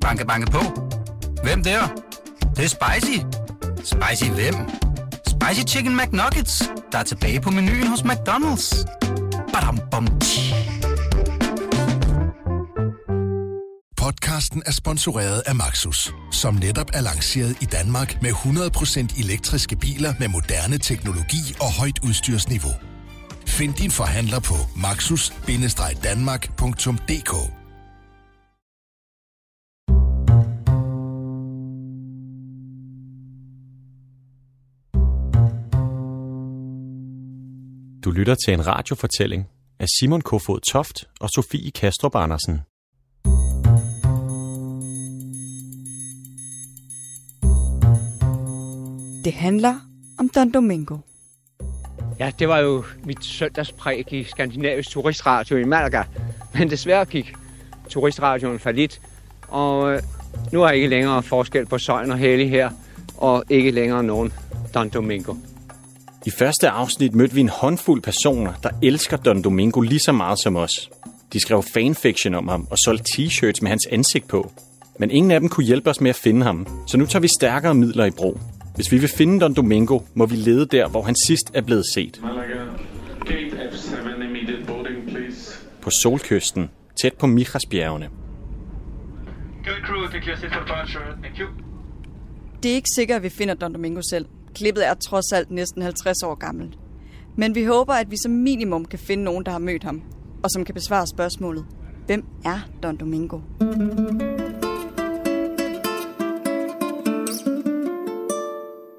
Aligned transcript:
Banke, 0.00 0.26
banke 0.26 0.50
på. 0.50 0.60
Hvem 1.42 1.62
der? 1.62 1.80
Det, 2.40 2.56
det 2.56 2.64
er 2.64 2.68
spicy. 2.68 3.18
Spicy 3.84 4.24
hvem? 4.30 4.54
Spicy 5.26 5.62
Chicken 5.66 5.96
McNuggets, 5.96 6.62
der 6.92 6.98
er 6.98 7.02
tilbage 7.02 7.40
på 7.40 7.50
menuen 7.50 7.86
hos 7.86 8.00
McDonald's. 8.00 8.84
Badum, 9.52 9.80
bom, 9.90 10.20
tji. 10.20 10.54
Podcasten 13.96 14.62
er 14.66 14.72
sponsoreret 14.72 15.42
af 15.46 15.54
Maxus, 15.54 16.12
som 16.32 16.54
netop 16.54 16.90
er 16.94 17.00
lanceret 17.00 17.56
i 17.60 17.64
Danmark 17.64 18.22
med 18.22 18.30
100% 18.30 19.20
elektriske 19.20 19.76
biler 19.76 20.14
med 20.18 20.28
moderne 20.28 20.78
teknologi 20.78 21.56
og 21.60 21.72
højt 21.72 21.98
udstyrsniveau. 22.02 22.72
Find 23.46 23.74
din 23.74 23.90
forhandler 23.90 24.40
på 24.40 24.54
maxus-danmark.dk 24.76 27.59
Du 38.04 38.10
lytter 38.10 38.34
til 38.34 38.54
en 38.54 38.66
radiofortælling 38.66 39.48
af 39.78 39.86
Simon 39.88 40.20
Kofod 40.20 40.60
Toft 40.60 41.08
og 41.20 41.30
Sofie 41.30 41.70
Kastrup 41.70 42.14
Andersen. 42.14 42.60
Det 49.24 49.32
handler 49.32 49.74
om 50.18 50.28
Don 50.28 50.52
Domingo. 50.52 50.96
Ja, 52.18 52.32
det 52.38 52.48
var 52.48 52.58
jo 52.58 52.84
mit 53.04 53.24
søndagspræg 53.24 54.12
i 54.12 54.24
Skandinavisk 54.24 54.90
Turistradio 54.90 55.56
i 55.56 55.64
Malaga. 55.64 56.02
Men 56.54 56.70
desværre 56.70 57.04
gik 57.04 57.34
turistradioen 57.88 58.58
for 58.58 58.70
lidt, 58.70 59.00
og 59.48 59.92
øh, 59.92 60.02
nu 60.52 60.62
er 60.62 60.70
ikke 60.70 60.88
længere 60.88 61.22
forskel 61.22 61.66
på 61.66 61.78
Søjn 61.78 62.10
og 62.10 62.18
Hellig 62.18 62.50
her, 62.50 62.70
og 63.16 63.44
ikke 63.48 63.70
længere 63.70 64.02
nogen 64.02 64.32
Don 64.74 64.88
Domingo. 64.88 65.34
I 66.26 66.30
første 66.30 66.68
afsnit 66.68 67.14
mødte 67.14 67.34
vi 67.34 67.40
en 67.40 67.48
håndfuld 67.48 68.02
personer, 68.02 68.52
der 68.62 68.70
elsker 68.82 69.16
Don 69.16 69.42
Domingo 69.42 69.80
lige 69.80 69.98
så 69.98 70.12
meget 70.12 70.38
som 70.38 70.56
os. 70.56 70.90
De 71.32 71.40
skrev 71.40 71.62
fanfiction 71.74 72.34
om 72.34 72.48
ham 72.48 72.66
og 72.70 72.78
solgte 72.78 73.04
t-shirts 73.04 73.58
med 73.62 73.68
hans 73.68 73.86
ansigt 73.86 74.28
på. 74.28 74.52
Men 74.98 75.10
ingen 75.10 75.30
af 75.30 75.40
dem 75.40 75.48
kunne 75.48 75.66
hjælpe 75.66 75.90
os 75.90 76.00
med 76.00 76.10
at 76.10 76.16
finde 76.16 76.46
ham, 76.46 76.66
så 76.86 76.96
nu 76.96 77.06
tager 77.06 77.20
vi 77.20 77.28
stærkere 77.28 77.74
midler 77.74 78.04
i 78.04 78.10
brug. 78.10 78.40
Hvis 78.74 78.92
vi 78.92 78.98
vil 78.98 79.08
finde 79.08 79.40
Don 79.40 79.54
Domingo, 79.54 80.00
må 80.14 80.26
vi 80.26 80.36
lede 80.36 80.66
der, 80.66 80.88
hvor 80.88 81.02
han 81.02 81.14
sidst 81.14 81.50
er 81.54 81.62
blevet 81.62 81.84
set. 81.94 82.20
Malaga, 82.22 82.64
gate 83.24 83.70
F7, 83.70 84.24
immediate 84.24 84.64
boarding, 84.66 85.08
please. 85.08 85.58
På 85.82 85.90
solkysten, 85.90 86.70
tæt 87.00 87.14
på 87.14 87.26
Michasbjergene. 87.26 88.08
Det 92.62 92.70
er 92.70 92.74
ikke 92.74 92.90
sikkert, 92.94 93.16
at 93.16 93.22
vi 93.22 93.28
finder 93.28 93.54
Don 93.54 93.74
Domingo 93.74 94.00
selv. 94.10 94.26
Klippet 94.54 94.86
er 94.86 94.94
trods 94.94 95.32
alt 95.32 95.50
næsten 95.50 95.82
50 95.82 96.22
år 96.22 96.34
gammelt. 96.34 96.78
Men 97.36 97.54
vi 97.54 97.64
håber, 97.64 97.92
at 97.92 98.10
vi 98.10 98.16
som 98.16 98.32
minimum 98.32 98.84
kan 98.84 98.98
finde 98.98 99.24
nogen, 99.24 99.44
der 99.44 99.52
har 99.52 99.58
mødt 99.58 99.84
ham, 99.84 100.02
og 100.42 100.50
som 100.50 100.64
kan 100.64 100.74
besvare 100.74 101.06
spørgsmålet. 101.06 101.66
Hvem 102.06 102.24
er 102.44 102.58
Don 102.82 102.96
Domingo? 102.96 103.38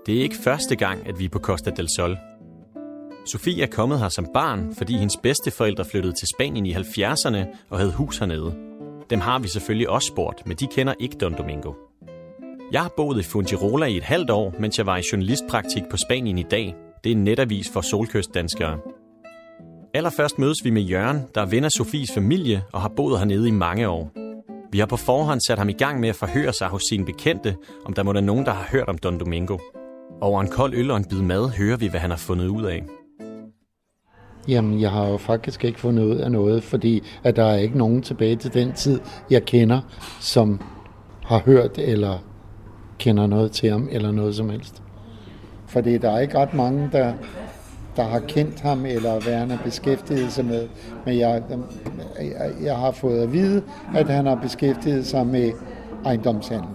Det 0.06 0.18
er 0.18 0.24
ikke 0.24 0.36
første 0.36 0.76
gang, 0.76 1.08
at 1.08 1.20
vi 1.20 1.26
er 1.26 1.30
på 1.30 1.40
Costa 1.40 1.70
del 1.70 1.88
Sol. 1.96 2.18
Sofie 3.26 3.64
er 3.64 3.68
kommet 3.68 4.00
her 4.00 4.10
som 4.10 4.28
barn, 4.34 4.76
fordi 4.76 4.98
hendes 4.98 5.18
bedsteforældre 5.24 5.86
flyttede 5.86 6.14
til 6.14 6.28
Spanien 6.36 6.66
i 6.66 6.74
70'erne 6.74 7.38
og 7.70 7.78
havde 7.78 7.92
hus 7.92 8.18
hernede. 8.18 8.56
Dem 9.10 9.20
har 9.20 9.40
vi 9.40 9.48
selvfølgelig 9.48 9.90
også 9.90 10.08
spurgt, 10.08 10.48
men 10.48 10.58
de 10.58 10.68
kender 10.68 10.94
ikke 11.00 11.18
Don 11.18 11.38
Domingo. 11.38 11.74
Jeg 12.72 12.82
har 12.82 12.94
boet 12.98 13.20
i 13.20 13.24
Fungirola 13.24 13.86
i 13.86 13.98
et 13.98 14.04
halvt 14.04 14.30
år, 14.30 14.54
mens 14.60 14.78
jeg 14.78 14.86
var 14.86 14.98
i 14.98 15.04
journalistpraktik 15.12 15.84
på 15.92 15.98
Spanien 15.98 16.38
i 16.38 16.44
dag. 16.44 16.76
Det 17.04 17.12
er 17.12 17.16
en 17.16 17.24
netavis 17.24 17.70
for 17.74 17.82
solkystdanskere. 17.82 18.78
Allerførst 19.94 20.40
mødes 20.40 20.58
vi 20.64 20.70
med 20.70 20.82
Jørgen, 20.82 21.22
der 21.36 21.42
er 21.42 21.46
ven 21.46 21.64
af 21.64 21.72
Sofies 21.72 22.12
familie 22.14 22.64
og 22.74 22.82
har 22.82 22.90
boet 22.90 23.20
hernede 23.20 23.48
i 23.48 23.52
mange 23.52 23.90
år. 23.90 24.12
Vi 24.72 24.80
har 24.80 24.86
på 24.86 24.98
forhånd 24.98 25.42
sat 25.42 25.58
ham 25.58 25.70
i 25.70 25.74
gang 25.74 26.00
med 26.00 26.10
at 26.10 26.16
forhøre 26.16 26.54
sig 26.54 26.68
hos 26.68 26.84
sine 26.90 27.06
bekendte, 27.06 27.56
om 27.86 27.94
der 27.94 28.04
må 28.04 28.14
være 28.14 28.22
nogen, 28.22 28.46
der 28.46 28.52
har 28.52 28.68
hørt 28.72 28.90
om 28.90 28.98
Don 28.98 29.20
Domingo. 29.20 29.58
Over 30.22 30.42
en 30.42 30.48
kold 30.48 30.74
øl 30.74 30.92
og 30.92 30.98
en 30.98 31.06
bid 31.06 31.22
mad 31.22 31.50
hører 31.50 31.78
vi, 31.78 31.88
hvad 31.88 32.00
han 32.00 32.10
har 32.10 32.18
fundet 32.18 32.48
ud 32.48 32.64
af. 32.64 32.84
Jamen, 34.48 34.82
jeg 34.82 34.92
har 34.92 35.08
jo 35.08 35.18
faktisk 35.18 35.66
ikke 35.66 35.80
fundet 35.80 36.04
ud 36.04 36.16
af 36.16 36.32
noget, 36.32 36.64
fordi 36.64 37.04
at 37.24 37.36
der 37.36 37.46
er 37.46 37.58
ikke 37.58 37.78
nogen 37.78 38.02
tilbage 38.02 38.36
til 38.36 38.54
den 38.54 38.74
tid, 38.74 39.00
jeg 39.30 39.46
kender, 39.46 39.82
som 40.20 40.62
har 41.24 41.40
hørt 41.40 41.78
eller 41.78 42.31
kender 43.02 43.28
noget 43.28 43.52
til 43.52 43.70
ham 43.72 43.88
eller 43.92 44.12
noget 44.12 44.36
som 44.36 44.50
helst. 44.50 44.82
Fordi 45.68 45.98
der 45.98 46.12
er 46.12 46.20
ikke 46.20 46.38
ret 46.38 46.54
mange, 46.54 46.90
der, 46.92 47.14
der 47.96 48.04
har 48.04 48.20
kendt 48.20 48.60
ham 48.62 48.86
eller 48.86 49.48
har 49.48 49.60
beskæftiget 49.64 50.32
sig 50.32 50.46
med. 50.46 50.68
Men 51.06 51.18
jeg, 51.20 51.44
jeg, 52.20 52.52
jeg 52.64 52.78
har 52.78 52.92
fået 52.92 53.20
at 53.22 53.34
vide, 53.34 53.64
at 53.96 54.10
han 54.10 54.26
har 54.26 54.36
beskæftiget 54.36 55.06
sig 55.06 55.28
med 55.28 55.52
ejendomshandel. 56.06 56.70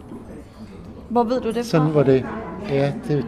Hvor 1.08 1.24
ved 1.24 1.40
du 1.40 1.48
det 1.48 1.54
fra? 1.54 1.62
Sådan 1.62 1.94
var 1.94 2.02
det. 2.02 2.24
Ja, 2.68 2.92
det, 3.08 3.26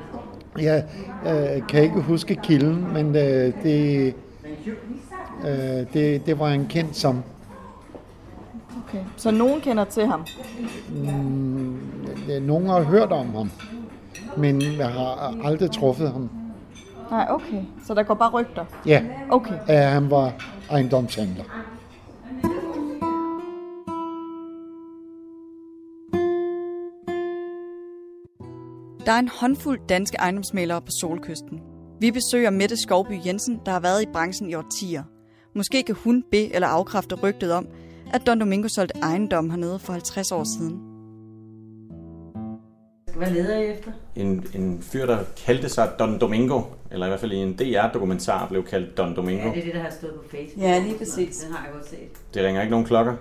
jeg 0.59 0.85
øh, 1.27 1.67
kan 1.67 1.83
ikke 1.83 2.01
huske 2.01 2.35
kilden, 2.43 2.87
men 2.93 3.17
øh, 3.17 3.53
det, 3.63 4.15
øh, 5.45 5.87
det, 5.95 6.27
det 6.27 6.39
var 6.39 6.49
han 6.49 6.67
kendt 6.67 6.97
som. 6.97 7.23
Okay. 8.89 9.05
Så 9.17 9.31
nogen 9.31 9.61
kender 9.61 9.85
til 9.85 10.07
ham? 10.07 10.27
Øh, 10.97 11.58
Nogen 12.43 12.67
har 12.67 12.83
hørt 12.83 13.13
om 13.13 13.35
ham, 13.35 13.51
men 14.37 14.63
jeg 14.63 14.89
har 14.89 15.35
aldrig 15.45 15.71
truffet 15.71 16.13
ham. 16.13 16.31
Nej, 17.11 17.27
okay. 17.31 17.63
Så 17.87 17.95
der 17.95 18.03
går 18.03 18.15
bare 18.15 18.31
rygter? 18.31 18.65
Ja, 18.87 19.03
Okay. 19.31 19.55
at 19.67 19.85
han 19.91 20.11
var 20.11 20.33
ejendomshandler. 20.71 21.45
Der 29.07 29.13
er 29.13 29.19
en 29.19 29.31
håndfuld 29.41 29.81
danske 29.89 30.17
ejendomsmalere 30.17 30.81
på 30.81 30.91
Solkysten. 31.01 31.61
Vi 32.01 32.11
besøger 32.11 32.51
Mette 32.51 32.77
Skovby 32.83 33.27
Jensen, 33.27 33.61
der 33.67 33.73
har 33.73 33.81
været 33.81 34.03
i 34.03 34.07
branchen 34.13 34.51
i 34.51 34.55
årtier. 34.55 35.03
Måske 35.55 35.83
kan 35.83 35.95
hun 36.05 36.25
be- 36.31 36.55
eller 36.55 36.69
afkræfte 36.69 37.15
rygtet 37.15 37.53
om, 37.53 37.67
at 38.13 38.27
Don 38.27 38.41
Domingo 38.41 38.69
solgte 38.69 38.99
ejendom 39.03 39.51
hernede 39.51 39.79
for 39.79 39.93
50 39.93 40.33
år 40.33 40.45
siden. 40.45 40.81
Hvad 43.19 43.31
leder 43.31 43.59
I 43.59 43.67
efter? 43.67 43.91
En, 44.17 44.47
en 44.55 44.83
fyr, 44.83 45.07
der 45.07 45.19
kaldte 45.47 45.69
sig 45.69 45.91
Don 45.99 46.21
Domingo, 46.21 46.63
eller 46.91 47.07
i 47.07 47.09
hvert 47.09 47.21
fald 47.21 47.33
i 47.33 47.37
en 47.37 47.53
DR-dokumentar 47.57 48.47
blev 48.49 48.65
kaldt 48.65 48.99
Don 48.99 49.17
Domingo. 49.17 49.49
Ja, 49.49 49.55
det 49.55 49.59
er 49.59 49.65
det, 49.65 49.75
der 49.75 49.81
har 49.81 49.91
stået 49.91 50.13
på 50.15 50.23
Facebook. 50.31 50.63
Ja, 50.65 50.79
lige 50.79 50.99
præcis. 50.99 51.37
Den 51.37 51.53
har 51.55 51.65
jeg 51.65 51.73
godt 51.75 51.89
set. 51.89 52.35
Det 52.35 52.45
ringer 52.45 52.61
ikke 52.61 52.71
nogen 52.71 52.87
klokker. 52.87 53.15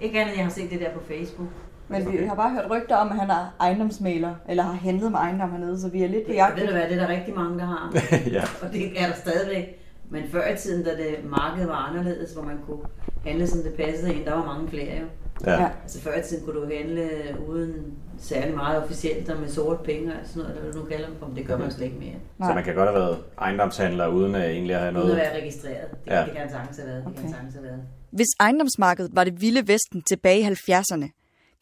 Ikke 0.00 0.20
andet, 0.20 0.36
jeg 0.36 0.44
har 0.44 0.50
set 0.50 0.70
det 0.70 0.80
der 0.80 0.90
på 0.90 1.00
Facebook. 1.08 1.48
Men 1.88 2.12
vi 2.12 2.16
har 2.26 2.34
bare 2.34 2.50
hørt 2.50 2.70
rygter 2.70 2.96
om, 2.96 3.08
at 3.08 3.16
han 3.18 3.30
er 3.30 3.54
ejendomsmaler, 3.60 4.34
eller 4.48 4.62
har 4.62 4.72
handlet 4.72 5.12
med 5.12 5.18
ejendom 5.18 5.50
hernede, 5.50 5.80
så 5.80 5.88
vi 5.88 6.02
er 6.02 6.08
lidt 6.08 6.26
på 6.26 6.32
Jeg 6.32 6.36
jagt. 6.38 6.60
ved 6.60 6.66
du 6.66 6.72
hvad, 6.72 6.82
det 6.82 6.92
er 6.92 7.06
der 7.06 7.08
rigtig 7.08 7.34
mange, 7.34 7.58
der 7.58 7.64
har. 7.66 7.92
ja. 8.36 8.42
Og 8.62 8.72
det 8.72 9.02
er 9.02 9.06
der 9.06 9.14
stadigvæk. 9.14 9.64
Men 10.10 10.22
før 10.32 10.52
i 10.52 10.56
tiden, 10.56 10.84
da 10.84 10.90
det 10.90 11.16
markedet 11.24 11.68
var 11.68 11.74
anderledes, 11.90 12.32
hvor 12.32 12.42
man 12.42 12.58
kunne 12.66 12.80
handle, 13.26 13.46
som 13.46 13.62
det 13.62 13.74
passede 13.74 14.14
ind, 14.14 14.24
der 14.24 14.34
var 14.34 14.44
mange 14.44 14.68
flere 14.68 14.86
jo. 15.00 15.06
Ja. 15.46 15.62
Ja. 15.62 15.68
Altså 15.82 16.00
før 16.00 16.18
i 16.18 16.22
tiden 16.22 16.44
kunne 16.44 16.60
du 16.60 16.66
handle 16.76 17.08
uden 17.48 17.72
særlig 18.18 18.54
meget 18.54 18.82
officielt 18.82 19.28
og 19.30 19.40
med 19.40 19.48
sort 19.48 19.80
penge 19.80 20.12
og 20.12 20.18
sådan 20.26 20.38
noget, 20.42 20.50
eller 20.50 20.62
hvad 20.62 20.72
du 20.72 20.78
nu 20.78 20.84
kalder 20.84 21.06
dem, 21.06 21.16
men 21.28 21.36
det 21.36 21.46
gør 21.46 21.58
man 21.58 21.70
slet 21.70 21.84
ikke 21.86 21.98
mere. 21.98 22.14
Så 22.48 22.54
man 22.54 22.64
kan 22.64 22.74
godt 22.74 22.88
have 22.90 23.00
været 23.00 23.18
ejendomshandler, 23.38 24.06
uden 24.06 24.34
at 24.34 24.50
egentlig 24.50 24.76
have 24.76 24.88
Uden 24.88 24.96
at 24.96 25.02
noget... 25.04 25.16
være 25.16 25.36
registreret. 25.40 25.90
Det, 26.04 26.10
Ja. 26.12 26.24
det 26.24 26.32
kan 26.36 26.50
sagtens 26.50 26.76
have 26.78 26.88
været. 26.88 27.04
Det 27.06 27.14
kan 27.14 27.24
Okay. 27.24 27.32
sagtens 27.34 27.54
have 27.54 27.64
været. 27.64 27.80
Hvis 28.10 28.26
ejendomsmarkedet 28.40 29.10
var 29.14 29.24
det 29.24 29.40
vilde 29.40 29.68
vesten 29.68 30.02
tilbage 30.02 30.40
i 30.40 30.44
70'erne, 30.44 31.08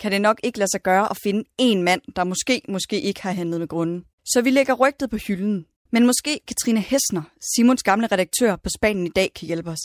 kan 0.01 0.13
det 0.13 0.21
nok 0.23 0.41
ikke 0.43 0.59
lade 0.59 0.71
sig 0.71 0.83
gøre 0.83 1.11
at 1.11 1.17
finde 1.23 1.45
en 1.59 1.83
mand, 1.83 2.01
der 2.17 2.25
måske, 2.25 2.63
måske 2.69 3.01
ikke 3.01 3.23
har 3.23 3.31
handlet 3.33 3.61
med 3.61 3.69
grunden. 3.69 4.05
Så 4.25 4.43
vi 4.43 4.51
lægger 4.51 4.75
rygtet 4.75 5.11
på 5.11 5.17
hylden. 5.17 5.67
Men 5.91 6.07
måske 6.07 6.41
Katrine 6.49 6.81
Hessner, 6.81 7.23
Simons 7.57 7.83
gamle 7.83 8.07
redaktør 8.07 8.57
på 8.57 8.69
Spanien 8.79 9.07
i 9.07 9.11
dag, 9.17 9.31
kan 9.37 9.47
hjælpe 9.47 9.71
os. 9.71 9.79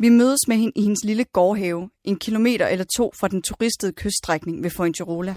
Vi 0.00 0.08
mødes 0.08 0.48
med 0.48 0.56
hende 0.56 0.72
i 0.76 0.82
hendes 0.82 1.04
lille 1.04 1.24
gårdhave, 1.24 1.90
en 2.04 2.16
kilometer 2.16 2.66
eller 2.66 2.84
to 2.96 3.12
fra 3.20 3.28
den 3.28 3.42
turistede 3.42 3.92
kyststrækning 3.92 4.62
ved 4.62 4.70
Fuengirola. 4.70 5.34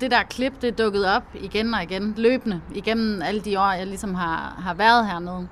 det 0.00 0.10
der 0.10 0.22
klip, 0.22 0.62
det 0.62 0.78
dukkede 0.78 1.16
op 1.16 1.22
igen 1.34 1.74
og 1.74 1.82
igen, 1.82 2.14
løbende, 2.16 2.60
igennem 2.74 3.22
alle 3.22 3.40
de 3.40 3.60
år, 3.60 3.72
jeg 3.72 3.86
ligesom 3.86 4.14
har, 4.14 4.60
har 4.62 4.74
været 4.74 5.06
hernede. 5.06 5.48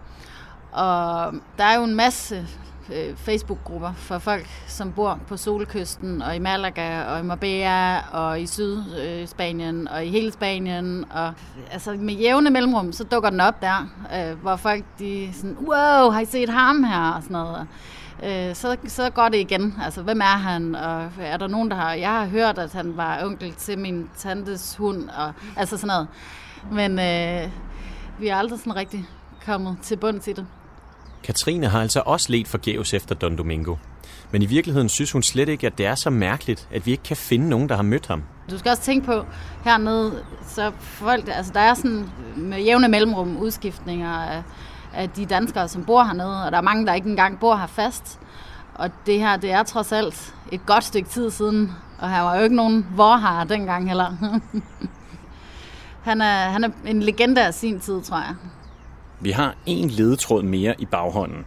Og 0.73 1.35
der 1.59 1.65
er 1.65 1.77
jo 1.77 1.85
en 1.85 1.95
masse 1.95 2.47
øh, 2.95 3.17
Facebook-grupper 3.17 3.93
for 3.97 4.19
folk, 4.19 4.47
som 4.67 4.93
bor 4.93 5.21
på 5.29 5.37
Solkysten, 5.37 6.23
og 6.23 6.37
i 6.37 6.39
Malaga, 6.39 7.03
og 7.03 7.21
i 7.21 7.23
Marbella, 7.23 7.99
og 7.99 8.41
i 8.41 8.47
Sydspanien, 8.47 9.89
og 9.89 10.05
i 10.05 10.09
hele 10.09 10.33
Spanien. 10.33 11.05
Og 11.11 11.33
altså 11.71 11.93
med 11.93 12.15
jævne 12.15 12.51
mellemrum, 12.51 12.93
så 12.93 13.05
dukker 13.05 13.31
den 13.31 13.41
op 13.41 13.63
der, 13.63 13.91
øh, 14.15 14.41
hvor 14.41 14.57
folk 14.57 14.85
de 14.99 15.31
sådan, 15.33 15.57
wow, 15.61 16.11
har 16.11 16.21
I 16.21 16.25
set 16.25 16.49
ham 16.49 16.85
her? 16.85 17.13
Og 17.13 17.23
sådan 17.23 17.33
noget 17.33 17.67
øh, 18.25 18.55
så, 18.55 18.77
så 18.87 19.11
går 19.11 19.29
det 19.29 19.39
igen. 19.39 19.75
Altså, 19.85 20.03
hvem 20.03 20.21
er 20.21 20.25
han? 20.25 20.75
Og 20.75 21.11
er 21.21 21.37
der 21.37 21.47
nogen, 21.47 21.71
der 21.71 21.77
har... 21.77 21.93
Jeg 21.93 22.11
har 22.11 22.27
hørt, 22.27 22.59
at 22.59 22.73
han 22.73 22.97
var 22.97 23.25
onkel 23.25 23.53
til 23.53 23.79
min 23.79 24.11
tantes 24.17 24.77
hund, 24.77 25.09
og 25.09 25.33
altså 25.57 25.77
sådan 25.77 25.87
noget. 25.87 26.09
Men 26.73 26.91
øh, 26.99 27.51
vi 28.21 28.29
er 28.29 28.37
aldrig 28.37 28.59
sådan 28.59 28.77
rigtig 28.77 29.07
kommet 29.47 29.77
til 29.83 29.97
bunds 29.97 30.29
i 30.29 30.33
det. 30.33 30.47
Katrine 31.23 31.67
har 31.69 31.81
altså 31.81 32.03
også 32.07 32.33
let 32.33 32.49
forgæves 32.49 32.95
efter 32.95 33.15
Don 33.15 33.39
Domingo. 33.39 33.77
Men 34.31 34.43
i 34.43 34.47
virkeligheden 34.47 34.89
synes 34.89 35.13
hun 35.13 35.23
slet 35.23 35.49
ikke, 35.49 35.67
at 35.67 35.79
det 35.79 35.87
er 35.87 35.95
så 35.95 36.11
mærkeligt, 36.11 36.69
at 36.73 36.87
vi 36.87 36.91
ikke 36.91 37.03
kan 37.03 37.17
finde 37.17 37.49
nogen, 37.49 37.69
der 37.69 37.77
har 37.77 37.83
mødt 37.83 38.07
ham. 38.07 38.23
Du 38.51 38.59
skal 38.59 38.71
også 38.71 38.83
tænke 38.83 39.07
på, 39.07 39.27
hernede, 39.65 40.25
så 40.47 40.73
folk, 40.79 41.29
altså 41.29 41.53
der 41.53 41.61
er 41.61 41.75
sådan 41.75 42.11
med 42.37 42.59
jævne 42.59 42.89
mellemrum 42.89 43.37
udskiftninger 43.37 44.11
af, 44.11 44.43
af 44.95 45.11
de 45.11 45.27
danskere, 45.27 45.69
som 45.69 45.85
bor 45.85 46.05
hernede, 46.05 46.45
og 46.45 46.53
der 46.53 46.59
er 46.59 46.63
mange, 46.63 46.87
der 46.87 46.95
ikke 46.95 47.11
engang 47.11 47.41
bor 47.41 47.57
her 47.57 47.67
fast. 47.67 48.21
Og 48.75 48.91
det 49.07 49.19
her, 49.19 49.37
det 49.37 49.53
er 49.53 49.63
trods 49.63 49.93
alt 49.93 50.35
et 50.53 50.67
godt 50.67 50.85
stykke 50.85 51.09
tid 51.09 51.31
siden, 51.31 51.73
og 51.99 52.11
her 52.11 52.21
var 52.21 52.37
jo 52.37 52.43
ikke 52.43 52.57
nogen 52.57 52.87
vorhar 52.97 53.45
dengang 53.45 53.89
heller. 53.89 54.17
han, 56.09 56.21
er, 56.21 56.51
han 56.51 56.65
er 56.65 56.69
en 56.87 57.03
legende 57.03 57.47
af 57.47 57.55
sin 57.55 57.81
tid, 57.81 58.03
tror 58.03 58.17
jeg. 58.17 58.35
Vi 59.21 59.31
har 59.31 59.55
en 59.67 59.91
ledetråd 59.91 60.43
mere 60.43 60.75
i 60.79 60.87
baghånden. 60.87 61.45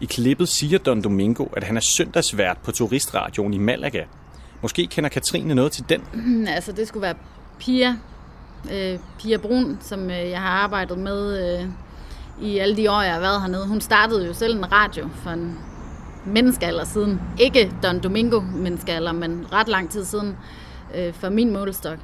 I 0.00 0.04
klippet 0.04 0.48
siger 0.48 0.78
Don 0.78 1.02
Domingo, 1.02 1.44
at 1.44 1.64
han 1.64 1.76
er 1.76 1.80
søndagsvært 1.80 2.58
på 2.58 2.72
turistradioen 2.72 3.54
i 3.54 3.58
Malaga. 3.58 4.04
Måske 4.62 4.86
kender 4.86 5.10
Katrine 5.10 5.54
noget 5.54 5.72
til 5.72 5.84
den? 5.88 6.02
altså, 6.56 6.72
det 6.72 6.88
skulle 6.88 7.02
være 7.02 7.14
Pia, 7.58 7.96
øh, 8.72 8.98
Pia 9.18 9.36
Brun, 9.36 9.78
som 9.80 10.10
øh, 10.10 10.30
jeg 10.30 10.40
har 10.40 10.48
arbejdet 10.48 10.98
med 10.98 11.58
øh, 11.60 11.68
i 12.40 12.58
alle 12.58 12.76
de 12.76 12.90
år, 12.90 13.02
jeg 13.02 13.12
har 13.12 13.20
været 13.20 13.40
hernede. 13.40 13.66
Hun 13.66 13.80
startede 13.80 14.26
jo 14.26 14.32
selv 14.32 14.56
en 14.58 14.72
radio 14.72 15.08
for 15.22 15.30
en 15.30 15.58
menneskealder 16.26 16.84
siden. 16.84 17.20
Ikke 17.38 17.72
Don 17.82 18.00
Domingo 18.02 18.40
menneskealder, 18.40 19.12
men 19.12 19.46
ret 19.52 19.68
lang 19.68 19.90
tid 19.90 20.04
siden 20.04 20.36
øh, 20.94 21.14
for 21.14 21.28
min 21.28 21.52
målestok. 21.52 21.98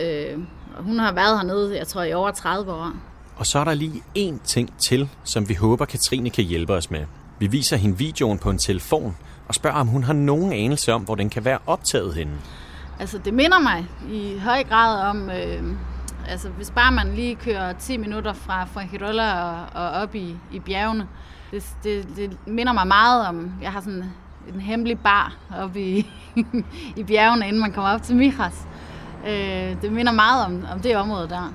Øh, 0.00 0.38
og 0.76 0.84
hun 0.84 0.98
har 0.98 1.12
været 1.12 1.38
hernede, 1.38 1.78
jeg 1.78 1.86
tror, 1.86 2.02
i 2.02 2.12
over 2.12 2.30
30 2.30 2.72
år. 2.72 2.92
Og 3.36 3.46
så 3.46 3.58
er 3.58 3.64
der 3.64 3.74
lige 3.74 4.02
én 4.18 4.44
ting 4.44 4.78
til, 4.78 5.08
som 5.24 5.48
vi 5.48 5.54
håber, 5.54 5.84
Katrine 5.84 6.30
kan 6.30 6.44
hjælpe 6.44 6.72
os 6.72 6.90
med. 6.90 7.04
Vi 7.38 7.46
viser 7.46 7.76
hende 7.76 7.98
videoen 7.98 8.38
på 8.38 8.50
en 8.50 8.58
telefon 8.58 9.16
og 9.48 9.54
spørger, 9.54 9.76
om 9.76 9.86
hun 9.86 10.04
har 10.04 10.12
nogen 10.12 10.52
anelse 10.52 10.92
om, 10.92 11.02
hvor 11.02 11.14
den 11.14 11.30
kan 11.30 11.44
være 11.44 11.58
optaget 11.66 12.14
henne. 12.14 12.32
Altså, 13.00 13.18
det 13.18 13.34
minder 13.34 13.58
mig 13.58 13.86
i 14.10 14.38
høj 14.38 14.64
grad 14.64 15.08
om, 15.08 15.30
øh, 15.30 15.62
altså 16.28 16.48
hvis 16.48 16.70
bare 16.70 16.92
man 16.92 17.14
lige 17.14 17.34
kører 17.34 17.72
10 17.72 17.96
minutter 17.96 18.32
fra, 18.32 18.64
fra 18.64 18.80
Hirola 18.80 19.42
og, 19.42 19.66
og 19.74 19.90
op 19.90 20.14
i, 20.14 20.36
i 20.52 20.58
bjergene, 20.58 21.08
det, 21.50 21.76
det, 21.84 22.06
det 22.16 22.36
minder 22.46 22.72
mig 22.72 22.86
meget 22.86 23.28
om, 23.28 23.52
jeg 23.62 23.72
har 23.72 23.80
sådan 23.80 24.04
en 24.54 24.60
hemmelig 24.60 24.98
bar 24.98 25.36
oppe 25.56 25.80
i, 25.80 26.06
i 27.00 27.04
bjergene, 27.04 27.48
inden 27.48 27.60
man 27.60 27.72
kommer 27.72 27.90
op 27.90 28.02
til 28.02 28.16
Mijas. 28.16 28.66
Øh, 29.26 29.82
det 29.82 29.92
minder 29.92 30.12
meget 30.12 30.44
om, 30.44 30.64
om 30.72 30.80
det 30.80 30.96
område 30.96 31.28
der. 31.28 31.52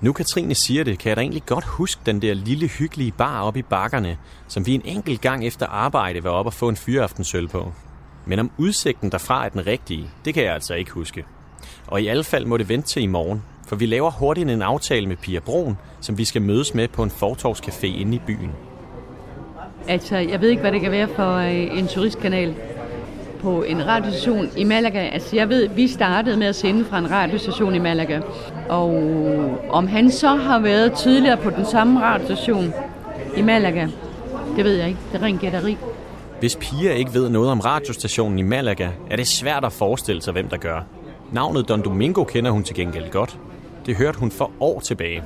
Nu 0.00 0.12
Katrine 0.12 0.54
siger 0.54 0.84
det, 0.84 0.98
kan 0.98 1.08
jeg 1.08 1.16
da 1.16 1.20
egentlig 1.20 1.46
godt 1.46 1.64
huske 1.64 2.00
den 2.06 2.22
der 2.22 2.34
lille 2.34 2.68
hyggelige 2.68 3.12
bar 3.12 3.40
oppe 3.40 3.58
i 3.58 3.62
bakkerne, 3.62 4.18
som 4.48 4.66
vi 4.66 4.74
en 4.74 4.82
enkelt 4.84 5.20
gang 5.20 5.46
efter 5.46 5.66
arbejde 5.66 6.24
var 6.24 6.30
oppe 6.30 6.48
og 6.48 6.54
få 6.54 6.68
en 6.68 6.76
fyraftensøl 6.76 7.48
på. 7.48 7.72
Men 8.26 8.38
om 8.38 8.50
udsigten 8.58 9.12
derfra 9.12 9.44
er 9.44 9.48
den 9.48 9.66
rigtige, 9.66 10.10
det 10.24 10.34
kan 10.34 10.44
jeg 10.44 10.54
altså 10.54 10.74
ikke 10.74 10.90
huske. 10.90 11.24
Og 11.86 12.02
i 12.02 12.06
alle 12.06 12.24
fald 12.24 12.46
må 12.46 12.56
det 12.56 12.68
vente 12.68 12.88
til 12.88 13.02
i 13.02 13.06
morgen, 13.06 13.42
for 13.68 13.76
vi 13.76 13.86
laver 13.86 14.10
hurtigt 14.10 14.50
en 14.50 14.62
aftale 14.62 15.06
med 15.06 15.16
Pia 15.16 15.40
Broen, 15.40 15.78
som 16.00 16.18
vi 16.18 16.24
skal 16.24 16.42
mødes 16.42 16.74
med 16.74 16.88
på 16.88 17.02
en 17.02 17.10
fortorvscafé 17.10 17.86
inde 17.86 18.16
i 18.16 18.20
byen. 18.26 18.52
Altså, 19.88 20.16
jeg 20.16 20.40
ved 20.40 20.48
ikke, 20.48 20.60
hvad 20.60 20.72
det 20.72 20.80
kan 20.80 20.90
være 20.90 21.08
for 21.16 21.34
øh, 21.34 21.78
en 21.78 21.86
turistkanal 21.86 22.54
på 23.40 23.62
en 23.62 23.86
radiostation 23.86 24.48
i 24.56 24.64
Malaga. 24.64 24.98
Altså, 24.98 25.36
jeg 25.36 25.48
ved, 25.48 25.68
vi 25.68 25.88
startede 25.88 26.36
med 26.36 26.46
at 26.46 26.56
sende 26.56 26.84
fra 26.84 26.98
en 26.98 27.10
radiostation 27.10 27.74
i 27.74 27.78
Malaga. 27.78 28.20
Og 28.68 28.90
om 29.70 29.86
han 29.86 30.10
så 30.10 30.28
har 30.28 30.58
været 30.58 30.92
tidligere 30.92 31.36
på 31.36 31.50
den 31.50 31.64
samme 31.66 32.00
radiostation 32.00 32.72
i 33.36 33.42
Malaga, 33.42 33.86
det 34.56 34.64
ved 34.64 34.76
jeg 34.76 34.88
ikke. 34.88 35.00
Det 35.12 35.20
er 35.20 35.24
rent 35.24 35.40
gætteri. 35.40 35.76
Hvis 36.40 36.56
Pia 36.56 36.92
ikke 36.92 37.14
ved 37.14 37.28
noget 37.28 37.50
om 37.50 37.60
radiostationen 37.60 38.38
i 38.38 38.42
Malaga, 38.42 38.88
er 39.10 39.16
det 39.16 39.26
svært 39.26 39.64
at 39.64 39.72
forestille 39.72 40.22
sig, 40.22 40.32
hvem 40.32 40.48
der 40.48 40.56
gør. 40.56 40.80
Navnet 41.32 41.68
Don 41.68 41.82
Domingo 41.82 42.24
kender 42.24 42.50
hun 42.50 42.62
til 42.62 42.76
gengæld 42.76 43.10
godt. 43.10 43.38
Det 43.86 43.96
hørte 43.96 44.18
hun 44.18 44.30
for 44.30 44.50
år 44.60 44.80
tilbage. 44.80 45.22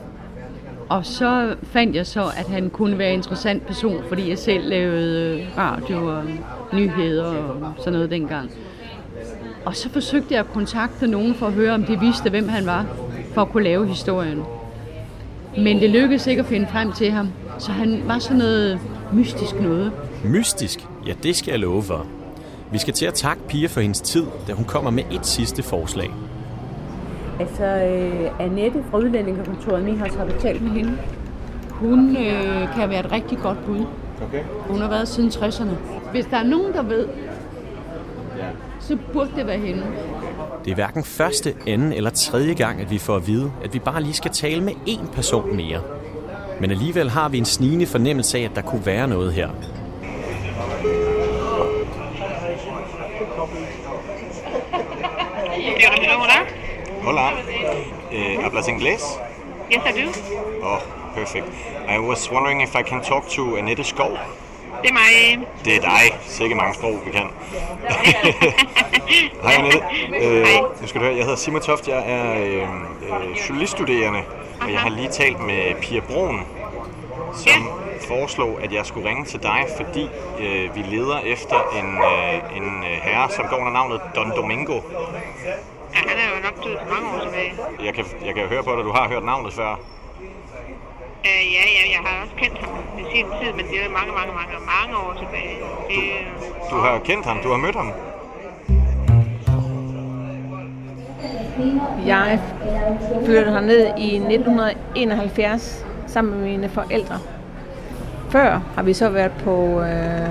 Og 0.88 1.06
så 1.06 1.55
fandt 1.62 1.96
jeg 1.96 2.06
så, 2.06 2.25
at 2.37 2.46
han 2.49 2.70
kunne 2.70 2.99
være 2.99 3.08
en 3.08 3.19
interessant 3.19 3.66
person, 3.66 4.02
fordi 4.08 4.28
jeg 4.28 4.38
selv 4.38 4.69
lavede 4.69 5.46
radio 5.58 6.16
og 6.16 6.25
nyheder 6.72 7.25
og 7.25 7.75
sådan 7.78 7.93
noget 7.93 8.10
dengang. 8.10 8.50
Og 9.64 9.76
så 9.76 9.90
forsøgte 9.90 10.34
jeg 10.34 10.40
at 10.40 10.52
kontakte 10.52 11.06
nogen 11.06 11.34
for 11.34 11.46
at 11.46 11.52
høre, 11.52 11.75
om 11.75 11.84
de 11.84 12.00
vidste, 12.00 12.31
hvem 12.31 12.49
han 12.49 12.66
var, 12.66 12.87
for 13.34 13.43
at 13.43 13.49
kunne 13.49 13.64
lave 13.64 13.87
historien. 13.87 14.43
Men 15.56 15.81
det 15.81 15.90
lykkedes 15.90 16.26
ikke 16.26 16.40
at 16.40 16.46
finde 16.46 16.66
frem 16.66 16.93
til 16.93 17.10
ham, 17.10 17.28
så 17.58 17.72
han 17.72 18.02
var 18.06 18.19
sådan 18.19 18.38
noget 18.38 18.81
mystisk 19.12 19.60
noget. 19.60 19.93
Mystisk? 20.25 20.87
Ja, 21.06 21.12
det 21.22 21.37
skal 21.37 21.50
jeg 21.50 21.60
love 21.60 21.82
for. 21.82 22.06
Vi 22.72 22.78
skal 22.78 22.94
til 22.94 23.06
at 23.06 23.14
takke 23.14 23.43
Pia 23.49 23.66
for 23.66 23.81
hendes 23.81 24.00
tid, 24.00 24.26
da 24.49 24.52
hun 24.52 24.64
kommer 24.64 24.90
med 24.90 25.05
et 25.12 25.26
sidste 25.26 25.62
forslag. 25.62 26.10
Altså, 27.40 27.64
øh, 27.64 28.40
Annette 28.40 28.85
fra 28.90 28.99
Udlændingekontoret, 28.99 29.85
Mihas, 29.85 30.14
har 30.14 30.25
betalt 30.25 30.62
med 30.62 30.70
hende. 30.70 30.99
Hun 31.70 32.17
øh, 32.17 32.75
kan 32.75 32.90
være 32.90 33.00
et 33.00 33.12
rigtig 33.12 33.38
godt 33.38 33.67
bud. 33.67 33.85
Okay. 34.23 34.43
Hun 34.69 34.81
har 34.81 34.88
været 34.88 35.08
siden 35.08 35.31
60'erne. 35.31 35.75
Hvis 36.11 36.26
der 36.26 36.37
er 36.37 36.43
nogen, 36.43 36.73
der 36.73 36.82
ved, 36.82 37.08
så 38.81 38.96
burde 39.12 39.31
det 39.37 39.46
være 39.46 39.58
hende. 39.58 39.82
Det 40.64 40.70
er 40.70 40.75
hverken 40.75 41.05
første, 41.05 41.55
anden 41.67 41.93
eller 41.93 42.11
tredje 42.11 42.55
gang, 42.55 42.81
at 42.81 42.90
vi 42.90 42.99
får 42.99 43.17
at 43.17 43.26
vide, 43.26 43.52
at 43.64 43.75
vi 43.75 43.79
bare 43.79 44.02
lige 44.02 44.14
skal 44.14 44.31
tale 44.31 44.64
med 44.64 44.73
én 44.73 45.12
person 45.14 45.56
mere. 45.56 45.81
Men 46.61 46.70
alligevel 46.70 47.11
har 47.11 47.29
vi 47.29 47.38
en 47.38 47.44
snigende 47.44 47.87
fornemmelse 47.87 48.38
af, 48.38 48.43
at 48.43 48.50
der 48.55 48.62
kunne 48.62 48.87
være 48.87 49.08
noget 49.08 49.32
her. 49.32 49.49
Hola. 57.08 57.32
Uh, 58.12 58.43
hablas 58.43 58.69
inglés? 58.69 59.19
Yes, 59.70 59.82
I 59.87 59.93
do. 59.93 60.10
Oh, 60.62 60.82
perfect. 61.14 61.46
I 61.88 61.99
was 61.99 62.31
wondering 62.31 62.60
if 62.60 62.76
I 62.76 62.82
can 62.82 63.00
talk 63.00 63.26
to 63.28 63.56
Annette 63.56 63.84
Skov. 63.84 64.19
Det 64.82 64.90
er 64.90 64.93
mig. 64.93 65.46
Det 65.64 65.76
er 65.76 65.81
dig. 65.81 66.19
Sikke 66.20 66.55
mange 66.55 66.75
sprog, 66.75 67.00
vi 67.06 67.10
kan. 67.10 67.31
Hej 69.43 69.55
Annette. 69.55 69.82
Uh, 70.08 70.81
nu 70.81 70.87
skal 70.87 71.00
du 71.00 71.06
høre, 71.06 71.16
jeg 71.16 71.25
hedder 71.25 71.37
Simon 71.37 71.60
Toft. 71.60 71.88
Jeg 71.88 72.02
er 72.06 72.62
uh, 72.62 72.69
uh, 73.03 73.48
journaliststuderende, 73.48 74.22
og 74.60 74.72
jeg 74.72 74.81
har 74.81 74.91
lige 74.91 75.08
talt 75.08 75.41
med 75.41 75.74
Pia 75.81 76.00
Broen, 76.00 76.41
som 77.34 77.62
ja. 77.62 78.15
foreslog, 78.15 78.62
at 78.62 78.72
jeg 78.72 78.86
skulle 78.86 79.08
ringe 79.08 79.24
til 79.24 79.43
dig, 79.43 79.67
fordi 79.77 80.05
uh, 80.38 80.77
vi 80.77 80.96
leder 80.96 81.19
efter 81.19 81.56
en, 81.79 81.98
uh, 81.98 82.56
en 82.56 82.82
herre, 83.03 83.31
som 83.31 83.44
går 83.50 83.56
under 83.56 83.72
navnet 83.72 84.00
Don 84.15 84.36
Domingo. 84.36 84.81
Ja, 85.95 86.01
han 86.11 86.17
er 86.23 86.29
jo 86.35 86.39
nok 86.47 86.57
død 86.65 86.75
for 86.83 86.89
mange 86.95 87.07
år 87.13 87.19
tilbage. 87.27 87.53
Jeg 87.87 87.95
kan, 87.95 88.05
jeg 88.27 88.35
kan 88.35 88.45
høre 88.53 88.63
på 88.63 88.71
dig, 88.71 88.79
at 88.79 88.85
du 88.85 88.93
har 88.99 89.09
hørt 89.13 89.25
navnet 89.25 89.53
før. 89.53 89.73
Uh, 91.29 91.45
ja, 91.57 91.65
ja, 91.77 91.83
jeg 91.95 92.01
har 92.07 92.15
også 92.23 92.35
kendt 92.43 92.59
ham 92.59 92.75
i 93.03 93.05
sin 93.13 93.27
tid, 93.41 93.51
men 93.59 93.65
det 93.71 93.77
er 93.85 93.91
mange, 93.99 94.13
mange, 94.19 94.33
mange, 94.41 94.55
mange 94.75 94.93
år 95.05 95.13
tilbage. 95.23 95.57
Det, 95.89 96.01
du, 96.41 96.77
du 96.77 96.77
har 96.85 96.99
kendt 96.99 97.27
ham, 97.27 97.37
du 97.45 97.49
har 97.51 97.57
mødt 97.57 97.77
ham. 97.77 97.93
Jeg 102.07 102.41
flyttede 103.25 103.53
herned 103.53 103.99
i 103.99 104.17
1971 104.17 105.87
sammen 106.07 106.35
med 106.35 106.49
mine 106.49 106.69
forældre. 106.69 107.19
Før 108.31 108.61
har 108.75 108.83
vi 108.83 108.93
så 108.93 109.09
været 109.09 109.33
på 109.45 109.81
øh, 109.81 110.29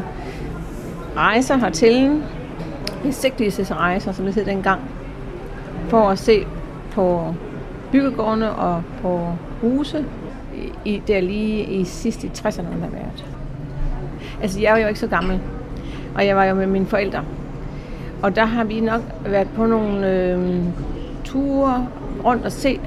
rejser 1.16 1.58
hertil. 1.58 2.24
Besigtigelsesrejser, 3.04 4.12
som 4.12 4.26
det 4.26 4.36
hed 4.36 4.46
dengang. 4.46 4.82
For 5.88 6.10
at 6.10 6.20
se 6.20 6.46
på 6.92 7.34
byggegårdene 7.92 8.52
og 8.52 8.84
på 9.02 9.22
huse 9.62 10.06
i, 10.86 11.02
der 11.08 11.22
lige 11.22 11.64
i 11.64 11.84
sidste 11.84 12.32
60'erne 12.38 12.82
har 12.82 12.90
været. 12.92 13.26
Altså, 14.42 14.60
jeg 14.62 14.78
er 14.78 14.82
jo 14.82 14.88
ikke 14.88 15.00
så 15.00 15.08
gammel, 15.08 15.40
og 16.16 16.26
jeg 16.26 16.36
var 16.36 16.46
jo 16.46 16.56
med 16.56 16.68
mine 16.68 16.86
forældre. 16.86 17.24
Og 18.22 18.36
der 18.36 18.46
har 18.46 18.64
vi 18.64 18.80
nok 18.80 19.02
været 19.26 19.48
på 19.56 19.66
nogle 19.66 20.14
øh, 20.14 20.64
ture 21.24 21.88
rundt 22.26 22.46
og 22.46 22.52
se, 22.52 22.80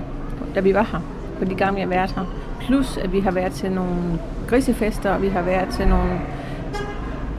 da 0.55 0.61
vi 0.61 0.75
var 0.75 0.89
her, 0.93 1.01
på 1.39 1.45
de 1.45 1.55
gamle, 1.55 1.81
jeg 1.81 1.89
har 1.89 1.95
været 1.95 2.11
her. 2.11 2.25
Plus, 2.61 2.97
at 2.97 3.13
vi 3.13 3.21
har 3.21 3.31
været 3.31 3.53
til 3.53 3.73
nogle 3.73 4.21
grisefester, 4.49 5.11
og 5.11 5.23
vi 5.23 5.29
har 5.29 5.43
været 5.43 5.69
til 5.69 5.89
nogle 5.89 6.21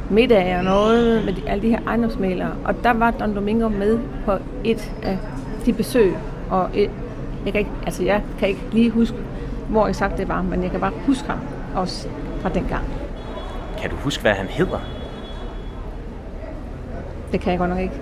middage 0.10 0.58
og 0.58 0.63
noget 0.63 1.25
med 1.25 1.34
de, 1.34 1.41
alle 1.48 1.62
de 1.62 1.70
her 1.70 1.80
ejendomsmalere. 1.88 2.51
Og 2.65 2.84
der 2.84 2.94
var 2.94 3.12
Don 3.12 3.36
Domingo 3.36 3.70
med 3.70 4.00
på 4.25 4.32
et 4.63 4.91
af 5.03 5.18
de 5.65 5.74
besøg. 5.74 6.18
Og 6.50 6.70
et, 6.74 6.91
jeg, 7.46 7.53
kan 7.53 7.60
ikke, 7.60 7.72
altså 7.86 8.03
jeg 8.03 8.24
kan 8.39 8.50
ikke 8.50 8.62
lige 8.72 8.89
huske, 8.89 9.18
hvor 9.70 9.88
exakt 9.88 10.18
det 10.18 10.27
var, 10.27 10.41
men 10.41 10.63
jeg 10.63 10.72
kan 10.72 10.80
bare 10.80 10.94
huske 11.06 11.27
ham 11.27 11.39
også 11.75 12.08
fra 12.41 12.50
den 12.50 12.65
gang. 12.65 12.86
Kan 13.77 13.89
du 13.89 13.96
huske, 13.96 14.22
hvad 14.22 14.34
han 14.34 14.48
hedder? 14.48 14.80
Det 17.32 17.41
kan 17.41 17.51
jeg 17.51 17.60
godt 17.60 17.70
nok 17.70 17.80
ikke. 17.80 17.96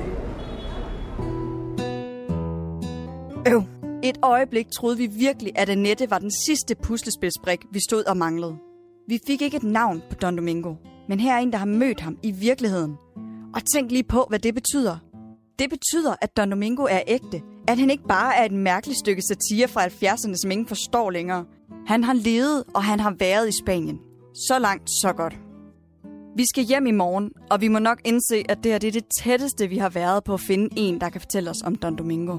Øv. 3.48 3.64
Et 4.04 4.18
øjeblik 4.24 4.72
troede 4.72 4.98
vi 4.98 5.08
virkelig, 5.08 5.52
at 5.56 5.70
Annette 5.70 6.10
var 6.10 6.18
den 6.18 6.32
sidste 6.46 6.76
puslespilsbrik, 6.76 7.60
vi 7.72 7.80
stod 7.90 8.04
og 8.04 8.18
manglede. 8.18 8.56
Vi 9.08 9.20
fik 9.28 9.42
ikke 9.42 9.58
et 9.58 9.64
navn 9.64 10.02
på 10.10 10.16
Don 10.16 10.38
Domingo, 10.38 10.74
men 11.10 11.20
her 11.20 11.34
er 11.34 11.40
en, 11.40 11.52
der 11.52 11.58
har 11.58 11.66
mødt 11.66 12.00
ham 12.00 12.18
i 12.24 12.32
virkeligheden. 12.32 12.98
Og 13.56 13.62
tænk 13.74 13.92
lige 13.92 14.04
på, 14.04 14.26
hvad 14.30 14.40
det 14.40 14.54
betyder. 14.54 14.98
Det 15.60 15.70
betyder, 15.70 16.16
at 16.22 16.38
Don 16.38 16.52
Domingo 16.52 16.84
er 16.84 17.02
ægte. 17.08 17.42
At 17.68 17.78
han 17.78 17.90
ikke 17.90 18.08
bare 18.08 18.36
er 18.36 18.46
et 18.46 18.52
mærkeligt 18.52 19.00
stykke 19.00 19.22
satire 19.22 19.68
fra 19.68 19.86
70'erne, 19.86 20.36
som 20.36 20.52
ingen 20.52 20.68
forstår 20.68 21.12
længere. 21.12 21.46
Han 21.88 22.04
har 22.04 22.14
levet, 22.14 22.64
og 22.76 22.84
han 22.84 23.00
har 23.00 23.16
været 23.20 23.50
i 23.50 23.52
Spanien. 23.64 24.00
Så 24.34 24.60
langt, 24.60 24.90
så 24.90 25.14
godt. 25.14 25.40
Vi 26.36 26.46
skal 26.50 26.64
hjem 26.64 26.86
i 26.86 26.92
morgen, 26.92 27.32
og 27.52 27.62
vi 27.62 27.68
må 27.68 27.80
nok 27.80 28.02
indse, 28.06 28.44
at 28.50 28.58
det 28.64 28.72
her 28.72 28.80
det 28.80 28.88
er 28.88 28.92
det 28.92 29.06
tætteste, 29.22 29.68
vi 29.68 29.78
har 29.78 29.90
været 29.90 30.24
på 30.24 30.34
at 30.34 30.40
finde 30.40 30.70
en, 30.76 31.02
der 31.02 31.10
kan 31.10 31.22
fortælle 31.22 31.50
os 31.50 31.62
om 31.62 31.76
Don 31.76 31.98
Domingo. 31.98 32.38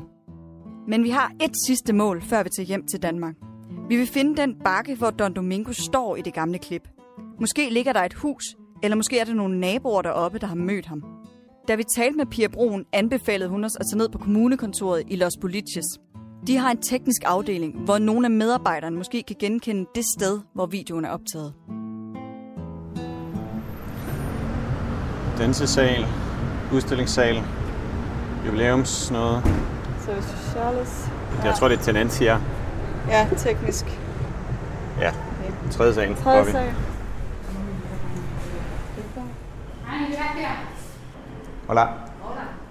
Men 0.89 1.05
vi 1.05 1.11
har 1.11 1.33
et 1.41 1.53
sidste 1.67 1.93
mål, 1.93 2.23
før 2.23 2.43
vi 2.43 2.49
tager 2.49 2.67
hjem 2.67 2.87
til 2.87 3.03
Danmark. 3.03 3.35
Vi 3.89 3.97
vil 3.97 4.07
finde 4.07 4.37
den 4.37 4.55
bakke, 4.65 4.95
hvor 4.95 5.11
Don 5.11 5.35
Domingo 5.35 5.73
står 5.73 6.17
i 6.17 6.23
det 6.23 6.35
gamle 6.35 6.59
klip. 6.59 6.89
Måske 7.41 7.71
ligger 7.71 7.93
der 7.93 8.01
et 8.01 8.15
hus, 8.15 8.45
eller 8.83 8.97
måske 8.97 9.19
er 9.19 9.25
der 9.25 9.35
nogle 9.35 9.61
naboer 9.61 10.03
deroppe, 10.03 10.39
der 10.39 10.47
har 10.47 10.55
mødt 10.55 10.87
ham. 10.87 11.20
Da 11.71 11.75
vi 11.75 11.85
talte 11.85 12.17
med 12.17 12.27
Pia 12.27 12.49
Broen, 12.49 12.85
anbefalede 12.93 13.49
hun 13.51 13.65
os 13.65 13.77
at 13.77 13.87
tage 13.91 13.99
ned 13.99 14.09
på 14.09 14.19
kommunekontoret 14.19 15.03
i 15.07 15.17
Los 15.17 15.33
Boliches. 15.41 15.85
De 16.47 16.57
har 16.57 16.71
en 16.71 16.83
teknisk 16.83 17.23
afdeling, 17.27 17.79
hvor 17.85 17.99
nogle 17.99 18.27
af 18.27 18.31
medarbejderne 18.31 18.97
måske 18.97 19.23
kan 19.23 19.37
genkende 19.41 19.87
det 19.95 20.05
sted, 20.19 20.41
hvor 20.55 20.67
videoen 20.67 21.05
er 21.05 21.11
optaget. 21.11 21.55
Dansesal, 25.39 26.07
udstillingssal, 26.75 27.43
jubilæums 28.47 29.11
noget. 29.11 29.43
Så 30.01 30.11
Charles. 30.51 31.11
Jeg 31.45 31.55
tror, 31.55 31.69
det 31.69 31.79
er 31.79 31.83
Tenantia. 31.83 32.41
Ja, 33.09 33.29
teknisk. 33.37 33.85
Ja, 35.01 35.13
tredje 35.71 35.95
salen. 35.95 36.17
Tredje 36.17 36.53
sal. 36.53 36.75
Hola. 41.71 41.85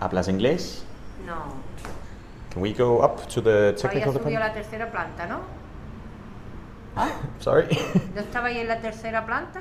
¿Hablas 0.01 0.27
inglés? 0.27 0.83
No. 1.25 1.37
Can 2.51 2.61
we 2.61 2.73
go 2.73 3.01
up 3.05 3.29
to 3.33 3.41
the 3.41 3.49
Había 3.49 3.75
technical 3.75 4.13
subido 4.13 4.19
a 4.19 4.29
department? 4.29 4.39
la 4.39 4.53
tercera 4.53 4.91
planta, 4.91 5.25
¿no? 5.25 5.39
Sorry. 7.39 7.65
¿No 8.15 8.21
estaba 8.21 8.47
ahí 8.47 8.57
en 8.57 8.67
la 8.67 8.81
tercera 8.81 9.25
planta? 9.25 9.59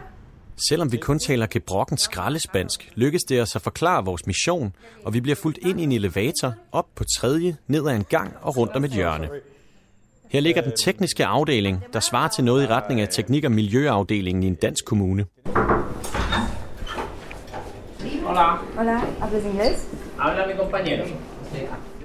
Selvom 0.56 0.92
vi 0.92 0.96
kun 0.98 1.18
taler 1.18 1.46
gebrokken 1.46 1.98
skraldespansk, 1.98 2.90
lykkes 2.94 3.22
det 3.28 3.42
os 3.42 3.56
at 3.56 3.62
forklare 3.62 4.04
vores 4.04 4.26
mission, 4.26 4.72
og 5.04 5.14
vi 5.14 5.20
bliver 5.20 5.36
fuldt 5.36 5.58
ind 5.62 5.80
i 5.80 5.82
en 5.82 5.92
elevator, 5.92 6.54
op 6.72 6.86
på 6.96 7.04
tredje, 7.18 7.56
ned 7.66 7.88
ad 7.88 7.96
en 7.96 8.04
gang 8.04 8.34
og 8.42 8.56
rundt 8.56 8.76
om 8.76 8.84
et 8.84 8.90
hjørne. 8.90 9.28
Her 10.28 10.40
ligger 10.40 10.62
den 10.62 10.72
tekniske 10.84 11.26
afdeling, 11.26 11.84
der 11.92 12.00
svarer 12.00 12.28
til 12.28 12.44
noget 12.44 12.62
i 12.64 12.66
retning 12.66 13.00
af 13.00 13.08
teknik- 13.08 13.44
og 13.44 13.52
miljøafdelingen 13.52 14.42
i 14.42 14.46
en 14.46 14.54
dansk 14.54 14.84
kommune. 14.84 15.26
Hola, 18.38 18.60
Hola, 18.78 19.00
¿hablas 19.20 19.44
inglés? 19.44 19.76
habla 20.18 20.46
mi 20.46 20.54
compañero. 20.54 21.04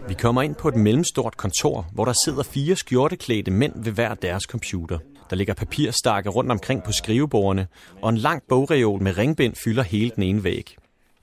Vi 0.08 0.14
kommer 0.14 0.42
ind 0.42 0.56
på 0.56 0.68
et 0.68 0.76
mellemstort 0.76 1.38
kontor, 1.38 1.86
hvor 1.94 2.06
der 2.06 2.14
sidder 2.26 2.44
fire 2.44 2.76
skjorteklædte 2.76 3.52
mænd 3.52 3.74
ved 3.84 3.92
hver 3.92 4.14
deres 4.14 4.44
computer. 4.44 4.98
Der 5.30 5.36
ligger 5.36 5.54
papirstakke 5.54 6.30
rundt 6.30 6.52
omkring 6.52 6.84
på 6.84 6.92
skrivebordene, 6.92 7.68
og 8.02 8.10
en 8.10 8.18
lang 8.18 8.44
bogreol 8.50 9.04
med 9.04 9.18
ringbind 9.18 9.54
fylder 9.64 9.84
hele 9.84 10.12
den 10.16 10.24
ene 10.24 10.44
væg. 10.44 10.76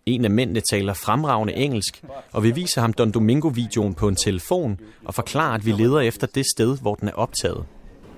En 0.06 0.24
af 0.24 0.30
mændene 0.30 0.60
taler 0.60 0.94
fremragende 0.94 1.54
engelsk, 1.54 2.04
og 2.32 2.42
vi 2.42 2.50
viser 2.50 2.80
ham 2.80 2.92
Don 2.92 3.10
Domingo-videoen 3.10 3.94
på 3.94 4.08
en 4.08 4.16
telefon 4.16 4.78
og 5.04 5.14
forklarer, 5.14 5.54
at 5.54 5.66
vi 5.66 5.72
leder 5.72 6.00
efter 6.00 6.26
det 6.26 6.46
sted, 6.46 6.78
hvor 6.80 6.94
den 6.94 7.08
er 7.08 7.12
optaget. 7.12 7.64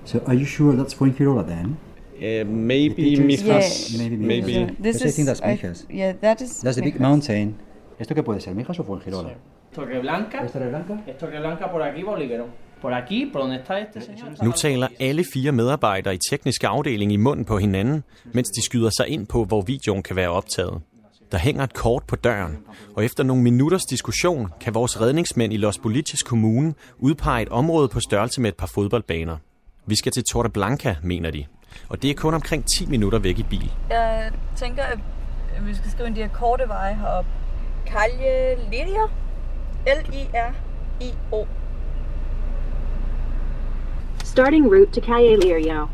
So 0.05 0.17
are 0.27 0.35
you 0.35 0.45
sure 0.45 0.73
that's 0.83 0.95
Fuengirola 0.97 1.41
then? 1.41 1.77
Uh, 2.23 2.47
maybe 2.47 3.17
Mijas. 3.17 3.95
Maybe, 3.97 4.17
Maybe. 4.17 4.47
Mijas. 4.53 4.67
This 4.81 4.97
Because 4.97 5.09
I 5.09 5.11
think 5.11 5.19
is- 5.19 5.25
that's 5.25 5.41
I- 5.43 5.51
Mijas. 5.67 5.85
yeah, 5.89 6.15
that 6.21 6.41
is 6.41 6.51
That's 6.63 6.75
the 6.75 6.81
big 6.81 6.93
Mijas. 6.95 7.01
mountain. 7.09 7.55
¿Esto 7.99 8.15
qué 8.15 8.23
puede 8.23 8.39
ser, 8.41 8.55
Mijas 8.55 8.79
o 8.79 8.83
Fuengirola? 8.83 9.29
Torreblanca. 9.75 10.37
¿Es 10.45 10.51
Torreblanca? 10.51 10.93
Es 11.07 11.17
Torreblanca 11.17 11.71
por 11.71 11.81
aquí, 11.81 12.03
Bolígraro. 12.03 12.45
Por 12.81 12.93
aquí, 12.93 13.25
por 13.31 13.41
donde 13.41 13.55
está 13.57 13.79
este 13.79 13.99
señor. 14.01 14.43
Nu 14.43 14.51
taler 14.51 14.89
alle 14.99 15.23
fire 15.33 15.51
medarbejdere 15.51 16.15
i 16.15 16.17
teknisk 16.29 16.63
afdeling 16.63 17.11
i 17.13 17.17
munden 17.17 17.45
på 17.45 17.57
hinanden, 17.57 18.03
mens 18.33 18.49
de 18.49 18.61
skyder 18.61 18.89
sig 18.97 19.07
ind 19.07 19.27
på, 19.27 19.43
hvor 19.45 19.61
videoen 19.61 20.03
kan 20.03 20.15
være 20.15 20.29
optaget. 20.29 20.81
Der 21.31 21.37
hænger 21.37 21.63
et 21.63 21.73
kort 21.73 22.03
på 22.07 22.15
døren, 22.15 22.57
og 22.95 23.05
efter 23.05 23.23
nogle 23.23 23.43
minutters 23.43 23.85
diskussion 23.85 24.47
kan 24.61 24.73
vores 24.73 25.01
redningsmænd 25.01 25.53
i 25.53 25.57
Los 25.57 25.77
Boliches 25.77 26.23
kommune 26.23 26.73
udpege 26.99 27.41
et 27.41 27.49
område 27.49 27.87
på 27.87 27.99
størrelse 27.99 28.41
med 28.41 28.49
et 28.49 28.55
par 28.55 28.71
fodboldbaner. 28.75 29.37
Vi 29.85 29.95
skal 29.95 30.11
til 30.11 30.23
Torreblanca, 30.23 30.95
mener 31.03 31.31
de, 31.31 31.45
og 31.89 32.01
det 32.01 32.09
er 32.09 32.15
kun 32.15 32.33
omkring 32.33 32.65
10 32.65 32.85
minutter 32.85 33.19
væk 33.19 33.39
i 33.39 33.43
bil. 33.43 33.71
Jeg 33.89 34.31
tænker, 34.55 34.83
at 34.83 34.99
vi 35.61 35.75
skal 35.75 35.91
skrive 35.91 36.07
en 36.07 36.15
de 36.15 36.21
her 36.21 36.29
korte 36.29 36.63
veje 36.67 36.95
heroppe. 36.95 37.29
Calle 37.85 38.55
Lirio. 38.71 39.07
L-I-R-I-O. 39.87 41.45
Starting 44.23 44.65
route 44.65 44.91
to 44.91 45.01
Calle 45.01 45.39
Lirio. 45.39 45.87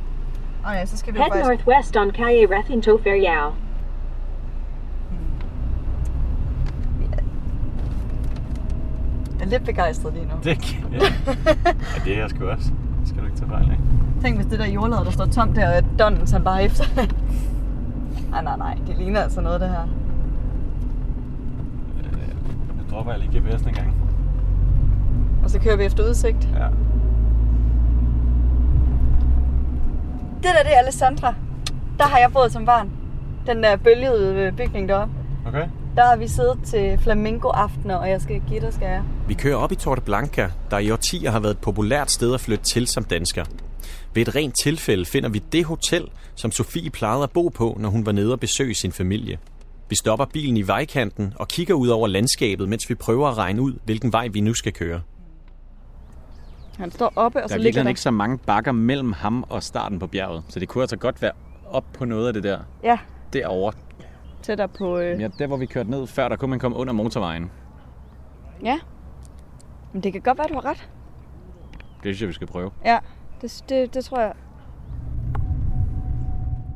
Og 0.65 0.74
ja, 0.74 0.86
så 0.86 0.98
skal 0.98 1.13
vi 1.13 1.19
Head 1.19 1.29
faktisk... 1.31 1.65
northwest 1.67 1.98
on 1.98 2.12
Calle 2.12 2.57
Recinto 2.57 2.98
Ferial. 3.03 3.51
Jeg 9.39 9.45
er 9.45 9.50
lidt 9.50 9.65
begejstret 9.65 10.13
lige 10.13 10.25
nu. 10.25 10.33
Det, 10.43 10.77
ja. 10.91 10.98
ja, 11.95 12.03
det 12.05 12.13
er 12.13 12.19
jeg 12.19 12.29
sgu 12.29 12.48
også. 12.48 12.69
Skal 13.10 13.22
du 13.22 13.25
ikke 13.25 13.38
tage 13.38 13.50
fejl 13.50 13.70
af. 13.72 13.78
Tænk, 14.22 14.36
hvis 14.36 14.46
det 14.46 14.60
der 14.60 14.66
jordlader, 14.66 15.04
der 15.04 15.12
står 15.12 15.25
tomt 15.25 15.56
der, 15.56 15.78
og 15.78 15.84
Donnen 16.00 16.25
tager 16.25 16.44
bare 16.44 16.63
efter. 16.63 16.84
nej, 18.32 18.44
nej, 18.44 18.58
nej. 18.58 18.78
Det 18.88 18.96
ligner 18.98 19.22
altså 19.22 19.42
noget, 19.42 19.62
det 19.62 19.70
her. 19.70 19.86
Nu 22.78 22.84
dropper 22.92 23.12
jeg 23.12 23.22
lige 23.22 23.39
GPS'en 23.39 23.68
en 23.68 23.74
gang. 23.74 23.96
Og 25.44 25.50
så 25.50 25.60
kører 25.60 25.78
vi 25.78 25.84
efter 25.84 26.10
udsigt. 26.10 26.50
Ja. 26.56 26.68
Det 30.36 30.50
der, 30.58 30.63
det 30.63 30.74
er 30.75 30.80
Alessandra. 30.82 31.34
Der 31.98 32.06
har 32.06 32.18
jeg 32.18 32.32
boet 32.34 32.51
som 32.51 32.66
barn. 32.66 32.89
Den 33.48 33.63
der 33.63 33.75
bølgede 33.78 34.51
bygning 34.51 34.89
deroppe. 34.89 35.13
Okay. 35.48 35.68
Der 35.96 36.05
har 36.05 36.15
vi 36.15 36.27
siddet 36.27 36.60
til 36.65 36.98
flamingo-aftener, 37.03 37.96
og 37.96 38.10
jeg 38.10 38.22
skal 38.22 38.41
give 38.48 38.60
dig, 38.60 38.74
skal 38.74 38.88
jeg. 38.88 39.03
Vi 39.27 39.34
kører 39.34 39.55
op 39.55 39.72
i 39.72 39.75
Torreblanca, 39.75 40.51
der 40.72 40.77
i 40.77 40.91
årtier 40.91 41.31
har 41.31 41.39
været 41.39 41.51
et 41.53 41.62
populært 41.62 42.12
sted 42.12 42.34
at 42.34 42.41
flytte 42.41 42.63
til 42.63 42.88
som 42.88 43.03
dansker. 43.03 43.46
Ved 44.13 44.27
et 44.27 44.36
rent 44.36 44.55
tilfælde 44.63 45.05
finder 45.05 45.29
vi 45.29 45.39
det 45.51 45.65
hotel, 45.65 46.08
som 46.36 46.51
Sofie 46.51 46.89
plejede 46.89 47.24
at 47.24 47.31
bo 47.31 47.48
på, 47.48 47.77
når 47.79 47.89
hun 47.89 48.05
var 48.05 48.12
nede 48.12 48.31
og 48.31 48.39
besøge 48.39 48.74
sin 48.75 48.91
familie. 48.91 49.38
Vi 49.89 49.96
stopper 49.96 50.25
bilen 50.25 50.58
i 50.58 50.62
vejkanten 50.67 51.34
og 51.36 51.48
kigger 51.48 51.74
ud 51.74 51.88
over 51.88 52.08
landskabet, 52.08 52.69
mens 52.69 52.89
vi 52.89 52.96
prøver 52.96 53.27
at 53.27 53.38
regne 53.38 53.62
ud, 53.62 53.74
hvilken 53.86 54.13
vej 54.13 54.27
vi 54.27 54.39
nu 54.41 54.53
skal 54.53 54.74
køre. 54.74 55.01
Han 56.77 56.91
står 56.91 57.13
oppe, 57.15 57.38
og 57.38 57.41
Der 57.41 57.48
så 57.48 57.53
er 57.55 57.58
ligger 57.60 57.84
der... 57.84 57.89
ikke 57.89 58.01
så 58.01 58.12
mange 58.12 58.38
bakker 58.38 58.72
mellem 58.72 59.13
ham 59.13 59.46
og 59.50 59.63
starten 59.63 60.00
på 60.00 60.08
bjerget, 60.08 60.43
så 60.50 60.60
det 60.60 60.67
kunne 60.67 60.81
altså 60.84 60.98
godt 60.98 61.22
være 61.22 61.31
op 61.69 61.86
på 61.93 62.05
noget 62.05 62.27
af 62.27 62.34
det 62.34 62.43
der. 62.43 62.60
Ja, 62.84 62.98
Derovre. 63.34 63.74
Tættere 64.41 64.67
på... 64.67 64.98
Øh... 64.98 65.22
Ja, 65.22 65.27
der 65.39 65.48
hvor 65.48 65.58
vi 65.58 65.65
kørte 65.65 65.89
ned 65.89 66.08
før, 66.08 66.29
der 66.29 66.36
kunne 66.36 66.50
man 66.50 66.60
komme 66.60 66.77
under 66.77 66.93
motorvejen. 66.93 67.51
Ja. 68.63 68.79
Men 69.93 70.03
det 70.03 70.12
kan 70.12 70.22
godt 70.22 70.38
være, 70.38 70.48
du 70.48 70.53
har 70.53 70.65
ret. 70.65 70.89
Det 72.03 72.03
synes 72.03 72.22
jeg, 72.22 72.27
vi 72.27 72.34
skal 72.34 72.48
prøve. 72.48 72.72
Ja, 72.86 73.00
det, 73.41 73.63
det, 73.69 73.93
det 73.93 74.05
tror 74.05 74.19
jeg. 74.19 74.34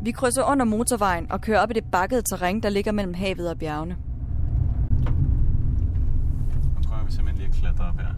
Vi 0.01 0.11
krydser 0.11 0.43
under 0.51 0.65
motorvejen 0.65 1.31
og 1.31 1.41
kører 1.41 1.59
op 1.59 1.71
i 1.71 1.73
det 1.73 1.83
bakkede 1.91 2.21
terræn, 2.21 2.59
der 2.59 2.69
ligger 2.69 2.91
mellem 2.91 3.13
havet 3.13 3.49
og 3.49 3.59
bjergene. 3.59 3.97
Nu 6.75 6.81
prøver 6.87 7.05
vi 7.05 7.11
simpelthen 7.11 7.37
lige 7.37 7.47
at 7.47 7.55
klatre 7.55 7.85
op 7.85 7.99
her. 7.99 8.13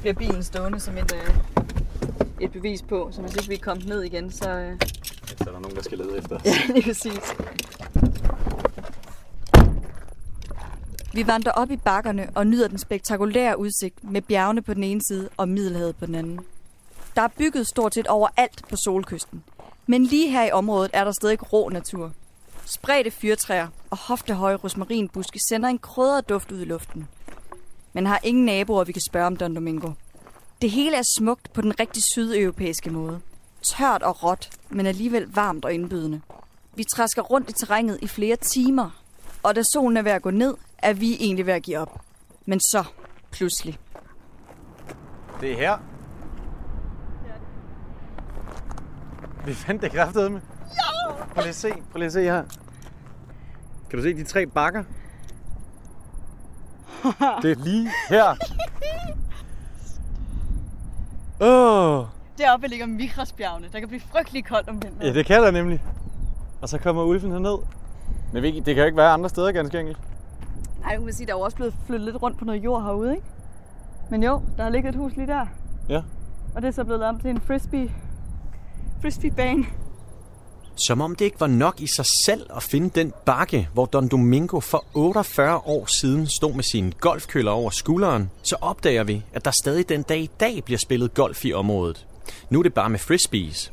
Bliver 0.00 0.14
bilen 0.14 0.42
stående 0.42 0.80
som 0.80 0.96
et, 0.96 1.12
øh, 1.14 1.53
et 2.40 2.52
bevis 2.52 2.82
på, 2.82 3.08
så 3.12 3.20
hvis 3.20 3.36
ikke 3.36 3.48
vi 3.48 3.54
er 3.54 3.58
kommet 3.58 3.86
ned 3.86 4.02
igen, 4.02 4.30
så... 4.30 4.50
Øh... 4.50 4.76
Så 5.26 5.36
er 5.40 5.52
der 5.52 5.60
nogen, 5.60 5.76
der 5.76 5.82
skal 5.82 5.98
lede 5.98 6.18
efter 6.18 6.36
os. 6.36 6.42
Ja, 6.46 6.72
lige 6.74 6.82
præcis. 6.82 7.34
Vi 11.14 11.26
vandrer 11.26 11.52
op 11.52 11.70
i 11.70 11.76
bakkerne 11.76 12.28
og 12.34 12.46
nyder 12.46 12.68
den 12.68 12.78
spektakulære 12.78 13.58
udsigt 13.58 14.04
med 14.04 14.22
bjergene 14.22 14.62
på 14.62 14.74
den 14.74 14.84
ene 14.84 15.00
side 15.08 15.28
og 15.36 15.48
Middelhavet 15.48 15.96
på 15.96 16.06
den 16.06 16.14
anden. 16.14 16.40
Der 17.16 17.22
er 17.22 17.28
bygget 17.38 17.66
stort 17.66 17.94
set 17.94 18.06
overalt 18.06 18.62
på 18.68 18.76
solkysten. 18.76 19.44
Men 19.86 20.04
lige 20.04 20.30
her 20.30 20.44
i 20.44 20.50
området 20.50 20.90
er 20.94 21.04
der 21.04 21.12
stadig 21.12 21.52
rå 21.52 21.68
natur. 21.68 22.12
Spredte 22.64 23.10
fyrtræer 23.10 23.68
og 23.90 23.98
hoftehøje 23.98 24.54
rosmarinbuske 24.54 25.38
sender 25.48 25.68
en 25.68 25.78
krydret 25.78 26.28
duft 26.28 26.52
ud 26.52 26.60
i 26.60 26.64
luften. 26.64 27.08
Man 27.92 28.06
har 28.06 28.20
ingen 28.22 28.44
naboer, 28.44 28.84
vi 28.84 28.92
kan 28.92 29.02
spørge 29.02 29.26
om 29.26 29.36
Don 29.36 29.54
Domingo. 29.54 29.90
Det 30.64 30.72
hele 30.72 30.96
er 30.96 31.02
smukt 31.18 31.52
på 31.52 31.60
den 31.60 31.80
rigtig 31.80 32.02
sydeuropæiske 32.02 32.90
måde. 32.90 33.20
Tørt 33.62 34.02
og 34.02 34.24
råt, 34.24 34.50
men 34.70 34.86
alligevel 34.86 35.34
varmt 35.34 35.64
og 35.64 35.72
indbydende. 35.72 36.20
Vi 36.74 36.84
træsker 36.84 37.22
rundt 37.22 37.50
i 37.50 37.52
terrænet 37.52 37.98
i 38.02 38.08
flere 38.08 38.36
timer, 38.36 39.02
og 39.42 39.56
da 39.56 39.62
solen 39.62 39.96
er 39.96 40.02
ved 40.02 40.10
at 40.10 40.22
gå 40.22 40.30
ned, 40.30 40.54
er 40.78 40.92
vi 40.92 41.16
egentlig 41.20 41.46
ved 41.46 41.52
at 41.52 41.62
give 41.62 41.78
op. 41.78 42.00
Men 42.46 42.60
så, 42.60 42.84
pludselig. 43.30 43.78
Det 45.40 45.52
er 45.52 45.56
her. 45.56 45.78
Vi 49.46 49.54
fandt 49.54 49.82
det 49.82 49.92
kraftedeme. 49.92 50.42
Jo. 50.60 51.14
Prøv 51.34 51.42
lige 51.42 51.48
at 51.48 51.54
se. 51.54 51.72
Prøv 51.90 51.98
lige 51.98 52.06
at 52.06 52.12
se 52.12 52.22
her. 52.22 52.44
Kan 53.90 53.98
du 53.98 54.02
se 54.02 54.14
de 54.14 54.24
tre 54.24 54.46
bakker? 54.46 54.84
Det 57.42 57.50
er 57.50 57.64
lige 57.64 57.90
her. 58.08 58.34
Åh! 61.40 61.98
Oh. 61.98 62.04
Deroppe 62.38 62.66
ligger 62.68 62.86
Mikrasbjergene. 62.86 63.68
Der 63.72 63.78
kan 63.78 63.88
blive 63.88 64.00
frygtelig 64.00 64.44
koldt 64.44 64.68
om 64.68 64.74
vinteren. 64.74 65.06
Ja, 65.06 65.12
det 65.12 65.26
kan 65.26 65.42
der 65.42 65.50
nemlig. 65.50 65.82
Og 66.62 66.68
så 66.68 66.78
kommer 66.78 67.04
ulven 67.04 67.32
herned. 67.32 67.58
Men 68.32 68.44
det 68.44 68.64
kan 68.64 68.76
jo 68.76 68.84
ikke 68.84 68.96
være 68.96 69.10
andre 69.10 69.28
steder 69.28 69.52
ganske 69.52 69.80
enkelt. 69.80 69.98
Ej, 70.84 70.96
man 70.96 71.04
kan 71.04 71.14
sige, 71.14 71.26
der 71.26 71.32
er 71.32 71.36
jo 71.36 71.42
også 71.42 71.56
blevet 71.56 71.74
flyttet 71.86 72.04
lidt 72.04 72.22
rundt 72.22 72.38
på 72.38 72.44
noget 72.44 72.64
jord 72.64 72.82
herude, 72.82 73.14
ikke? 73.14 73.26
Men 74.10 74.22
jo, 74.22 74.42
der 74.56 74.62
har 74.62 74.70
ligget 74.70 74.88
et 74.88 74.96
hus 74.96 75.16
lige 75.16 75.26
der. 75.26 75.46
Ja. 75.88 76.02
Og 76.54 76.62
det 76.62 76.68
er 76.68 76.72
så 76.72 76.84
blevet 76.84 77.00
lavet 77.00 77.14
om 77.14 77.20
til 77.20 77.30
en 77.30 77.40
frisbee, 77.40 77.90
frisbeebane. 79.02 79.64
Som 80.76 81.00
om 81.00 81.14
det 81.14 81.24
ikke 81.24 81.40
var 81.40 81.46
nok 81.46 81.80
i 81.80 81.86
sig 81.86 82.06
selv 82.06 82.46
at 82.56 82.62
finde 82.62 82.90
den 82.94 83.12
bakke, 83.26 83.68
hvor 83.72 83.86
Don 83.86 84.08
Domingo 84.08 84.60
for 84.60 84.84
48 84.94 85.56
år 85.56 85.86
siden 85.86 86.26
stod 86.26 86.54
med 86.54 86.64
sine 86.64 86.92
golfkøller 86.92 87.52
over 87.52 87.70
skulderen, 87.70 88.30
så 88.42 88.56
opdager 88.60 89.04
vi, 89.04 89.22
at 89.32 89.44
der 89.44 89.50
stadig 89.50 89.88
den 89.88 90.02
dag 90.02 90.20
i 90.20 90.30
dag 90.40 90.64
bliver 90.64 90.78
spillet 90.78 91.14
golf 91.14 91.44
i 91.44 91.52
området. 91.52 92.06
Nu 92.50 92.58
er 92.58 92.62
det 92.62 92.74
bare 92.74 92.90
med 92.90 92.98
frisbees. 92.98 93.72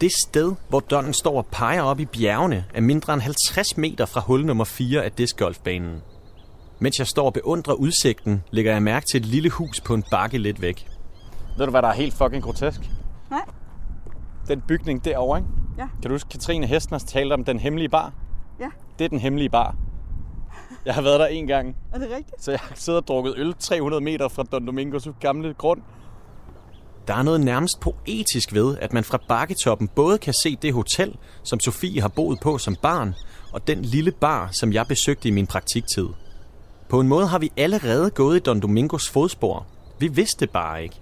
Det 0.00 0.12
sted, 0.12 0.54
hvor 0.68 0.80
Donnen 0.80 1.12
står 1.12 1.36
og 1.36 1.46
peger 1.46 1.82
op 1.82 2.00
i 2.00 2.04
bjergene, 2.04 2.64
er 2.74 2.80
mindre 2.80 3.14
end 3.14 3.22
50 3.22 3.76
meter 3.76 4.06
fra 4.06 4.20
hul 4.20 4.44
nummer 4.46 4.64
4 4.64 5.04
af 5.04 5.12
discgolfbanen. 5.12 6.02
Mens 6.78 6.98
jeg 6.98 7.06
står 7.06 7.26
og 7.26 7.32
beundrer 7.32 7.74
udsigten, 7.74 8.42
lægger 8.50 8.72
jeg 8.72 8.82
mærke 8.82 9.06
til 9.06 9.20
et 9.20 9.26
lille 9.26 9.50
hus 9.50 9.80
på 9.80 9.94
en 9.94 10.04
bakke 10.10 10.38
lidt 10.38 10.62
væk. 10.62 10.86
Ved 11.58 11.66
du, 11.66 11.70
hvad 11.70 11.82
der 11.82 11.88
er 11.88 11.94
helt 11.94 12.14
fucking 12.14 12.42
grotesk? 12.42 12.80
Nej. 13.30 13.44
Den 14.48 14.62
bygning 14.68 15.04
derovre, 15.04 15.38
ikke? 15.38 15.65
Ja. 15.78 15.88
Kan 16.02 16.02
du 16.02 16.14
huske, 16.14 16.28
Katrine 16.28 16.66
Hestners 16.66 17.04
talte 17.04 17.34
om 17.34 17.44
den 17.44 17.58
hemmelige 17.58 17.88
bar? 17.88 18.12
Ja. 18.60 18.68
Det 18.98 19.04
er 19.04 19.08
den 19.08 19.18
hemmelige 19.18 19.48
bar. 19.50 19.76
Jeg 20.84 20.94
har 20.94 21.02
været 21.02 21.20
der 21.20 21.26
en 21.26 21.46
gang, 21.46 21.76
Er 21.92 21.98
det 21.98 22.08
rigtigt? 22.16 22.42
så 22.44 22.50
jeg 22.50 22.60
har 22.60 22.74
siddet 22.74 23.02
og 23.02 23.08
drukket 23.08 23.34
øl 23.36 23.54
300 23.58 24.04
meter 24.04 24.28
fra 24.28 24.42
Don 24.42 24.66
Domingos 24.66 25.08
gamle 25.20 25.54
grund. 25.54 25.80
Der 27.06 27.14
er 27.14 27.22
noget 27.22 27.40
nærmest 27.40 27.80
poetisk 27.80 28.52
ved, 28.54 28.76
at 28.80 28.92
man 28.92 29.04
fra 29.04 29.18
bakketoppen 29.28 29.88
både 29.88 30.18
kan 30.18 30.32
se 30.34 30.56
det 30.62 30.72
hotel, 30.74 31.16
som 31.42 31.60
Sofie 31.60 32.00
har 32.00 32.08
boet 32.08 32.40
på 32.40 32.58
som 32.58 32.76
barn, 32.82 33.14
og 33.52 33.66
den 33.66 33.82
lille 33.82 34.12
bar, 34.12 34.48
som 34.52 34.72
jeg 34.72 34.86
besøgte 34.88 35.28
i 35.28 35.30
min 35.30 35.46
praktiktid. 35.46 36.08
På 36.88 37.00
en 37.00 37.08
måde 37.08 37.26
har 37.26 37.38
vi 37.38 37.52
allerede 37.56 38.10
gået 38.10 38.36
i 38.36 38.40
Don 38.40 38.60
Domingos 38.60 39.10
fodspor. 39.10 39.66
Vi 39.98 40.08
vidste 40.08 40.46
bare 40.46 40.82
ikke. 40.82 41.00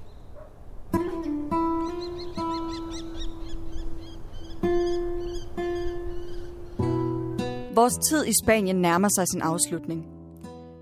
Vores 7.84 7.98
tid 7.98 8.26
i 8.26 8.32
Spanien 8.32 8.76
nærmer 8.76 9.08
sig 9.08 9.28
sin 9.28 9.40
afslutning. 9.40 10.06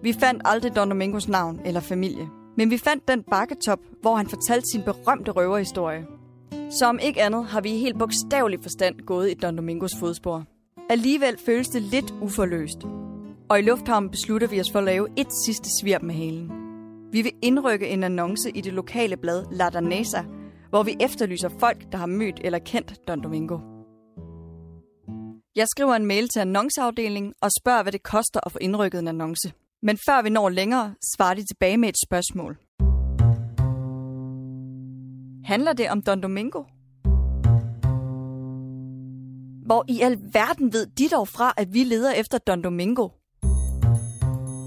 Vi 0.03 0.13
fandt 0.13 0.43
aldrig 0.45 0.77
Don 0.77 0.89
Domingos 0.89 1.29
navn 1.29 1.61
eller 1.65 1.81
familie, 1.81 2.29
men 2.57 2.71
vi 2.71 2.79
fandt 2.79 3.09
den 3.09 3.23
bakketop, 3.23 3.79
hvor 4.01 4.17
han 4.17 4.27
fortalte 4.27 4.67
sin 4.73 4.83
berømte 4.83 5.31
røverhistorie. 5.31 6.07
Så 6.71 6.87
om 6.87 6.99
ikke 7.03 7.23
andet 7.23 7.45
har 7.45 7.61
vi 7.61 7.71
i 7.71 7.79
helt 7.79 7.99
bogstavelig 7.99 8.59
forstand 8.63 9.01
gået 9.01 9.31
i 9.31 9.35
Don 9.35 9.57
Domingos 9.57 9.91
fodspor. 10.01 10.45
Alligevel 10.91 11.37
føles 11.47 11.69
det 11.69 11.83
lidt 11.83 12.15
uforløst. 12.21 12.79
Og 13.49 13.59
i 13.59 13.63
lufthavnen 13.63 14.11
beslutter 14.11 14.49
vi 14.49 14.61
os 14.61 14.71
for 14.71 14.79
at 14.79 14.85
lave 14.85 15.09
et 15.17 15.33
sidste 15.47 15.69
svirp 15.81 16.03
med 16.03 16.15
halen. 16.15 16.51
Vi 17.13 17.23
vil 17.23 17.33
indrykke 17.43 17.89
en 17.89 18.05
annonce 18.05 18.51
i 18.51 18.61
det 18.61 18.73
lokale 18.73 19.17
blad 19.17 19.45
La 19.53 19.69
Danesa, 19.69 20.23
hvor 20.71 20.83
vi 20.83 20.97
efterlyser 21.01 21.49
folk, 21.59 21.93
der 21.93 21.99
har 21.99 22.07
mødt 22.07 22.41
eller 22.45 22.59
kendt 22.59 23.09
Don 23.09 23.23
Domingo. 23.23 23.72
Jeg 25.57 25.67
skriver 25.69 25.95
en 25.95 26.07
mail 26.07 26.29
til 26.29 26.41
annonceafdelingen 26.41 27.33
og 27.41 27.51
spørger, 27.61 27.83
hvad 27.83 27.93
det 27.93 28.03
koster 28.03 28.41
at 28.47 28.53
få 28.53 28.59
indrykket 28.61 28.99
en 28.99 29.09
annonce. 29.09 29.53
Men 29.83 29.99
før 30.09 30.23
vi 30.23 30.31
når 30.31 30.49
længere, 30.49 30.95
svarer 31.17 31.35
de 31.35 31.45
tilbage 31.45 31.77
med 31.77 31.89
et 31.89 31.95
spørgsmål. 32.07 32.59
Handler 35.45 35.73
det 35.73 35.91
om 35.91 36.03
Don 36.03 36.23
Domingo? 36.23 36.63
Hvor 39.67 39.85
i 39.89 40.01
alverden 40.01 40.73
ved 40.73 40.87
de 40.87 41.09
dog 41.09 41.29
fra, 41.29 41.55
at 41.57 41.75
vi 41.75 41.85
leder 41.85 42.13
efter 42.13 42.39
Don 42.39 42.63
Domingo? 42.63 43.09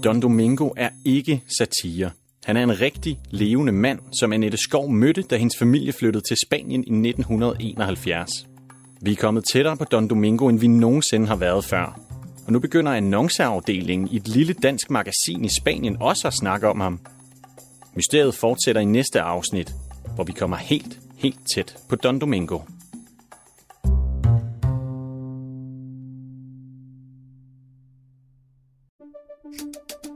Don 0.04 0.22
Domingo 0.22 0.70
er 0.76 0.90
ikke 1.04 1.42
satire. 1.58 2.10
Han 2.44 2.56
er 2.56 2.62
en 2.62 2.80
rigtig 2.80 3.20
levende 3.30 3.72
mand, 3.72 3.98
som 4.20 4.32
Annette 4.32 4.58
Skov 4.58 4.90
mødte, 4.90 5.22
da 5.22 5.36
hendes 5.36 5.58
familie 5.58 5.92
flyttede 5.92 6.24
til 6.28 6.36
Spanien 6.46 6.84
i 6.84 7.08
1971. 7.08 8.55
Vi 9.00 9.12
er 9.12 9.16
kommet 9.16 9.44
tættere 9.44 9.76
på 9.76 9.84
Don 9.84 10.08
Domingo, 10.08 10.48
end 10.48 10.60
vi 10.60 10.66
nogensinde 10.66 11.26
har 11.26 11.36
været 11.36 11.64
før. 11.64 12.00
Og 12.46 12.52
nu 12.52 12.58
begynder 12.58 12.92
annonceafdelingen 12.92 14.08
i 14.08 14.16
et 14.16 14.28
lille 14.28 14.52
dansk 14.52 14.90
magasin 14.90 15.44
i 15.44 15.48
Spanien 15.48 15.96
også 16.00 16.28
at 16.28 16.34
snakke 16.34 16.68
om 16.68 16.80
ham. 16.80 17.00
Mysteriet 17.94 18.34
fortsætter 18.34 18.80
i 18.80 18.84
næste 18.84 19.20
afsnit, 19.20 19.74
hvor 20.14 20.24
vi 20.24 20.32
kommer 20.32 20.56
helt, 20.56 20.98
helt 21.16 21.38
tæt 21.54 21.76
på 21.88 21.96
Don 21.96 22.18
Domingo. 22.18 22.58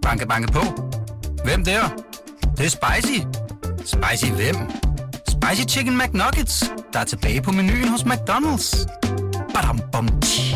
Banke, 0.03 0.27
banke 0.27 0.53
på. 0.53 0.61
Hvem 1.45 1.65
der? 1.65 1.81
Det, 2.41 2.59
det 2.59 2.67
er 2.67 2.71
spicy. 2.71 3.21
Spicy 3.79 4.33
hvem? 4.33 4.57
Spicy 5.29 5.75
Chicken 5.75 5.99
McNuggets, 5.99 6.65
der 6.93 7.01
er 7.01 7.05
tilbage 7.05 7.43
på 7.43 7.53
menuen 7.53 7.89
hos 7.89 8.03
McDonald's. 8.03 8.87
Badum, 9.55 9.81
bom, 9.93 10.09
tji. 10.21 10.50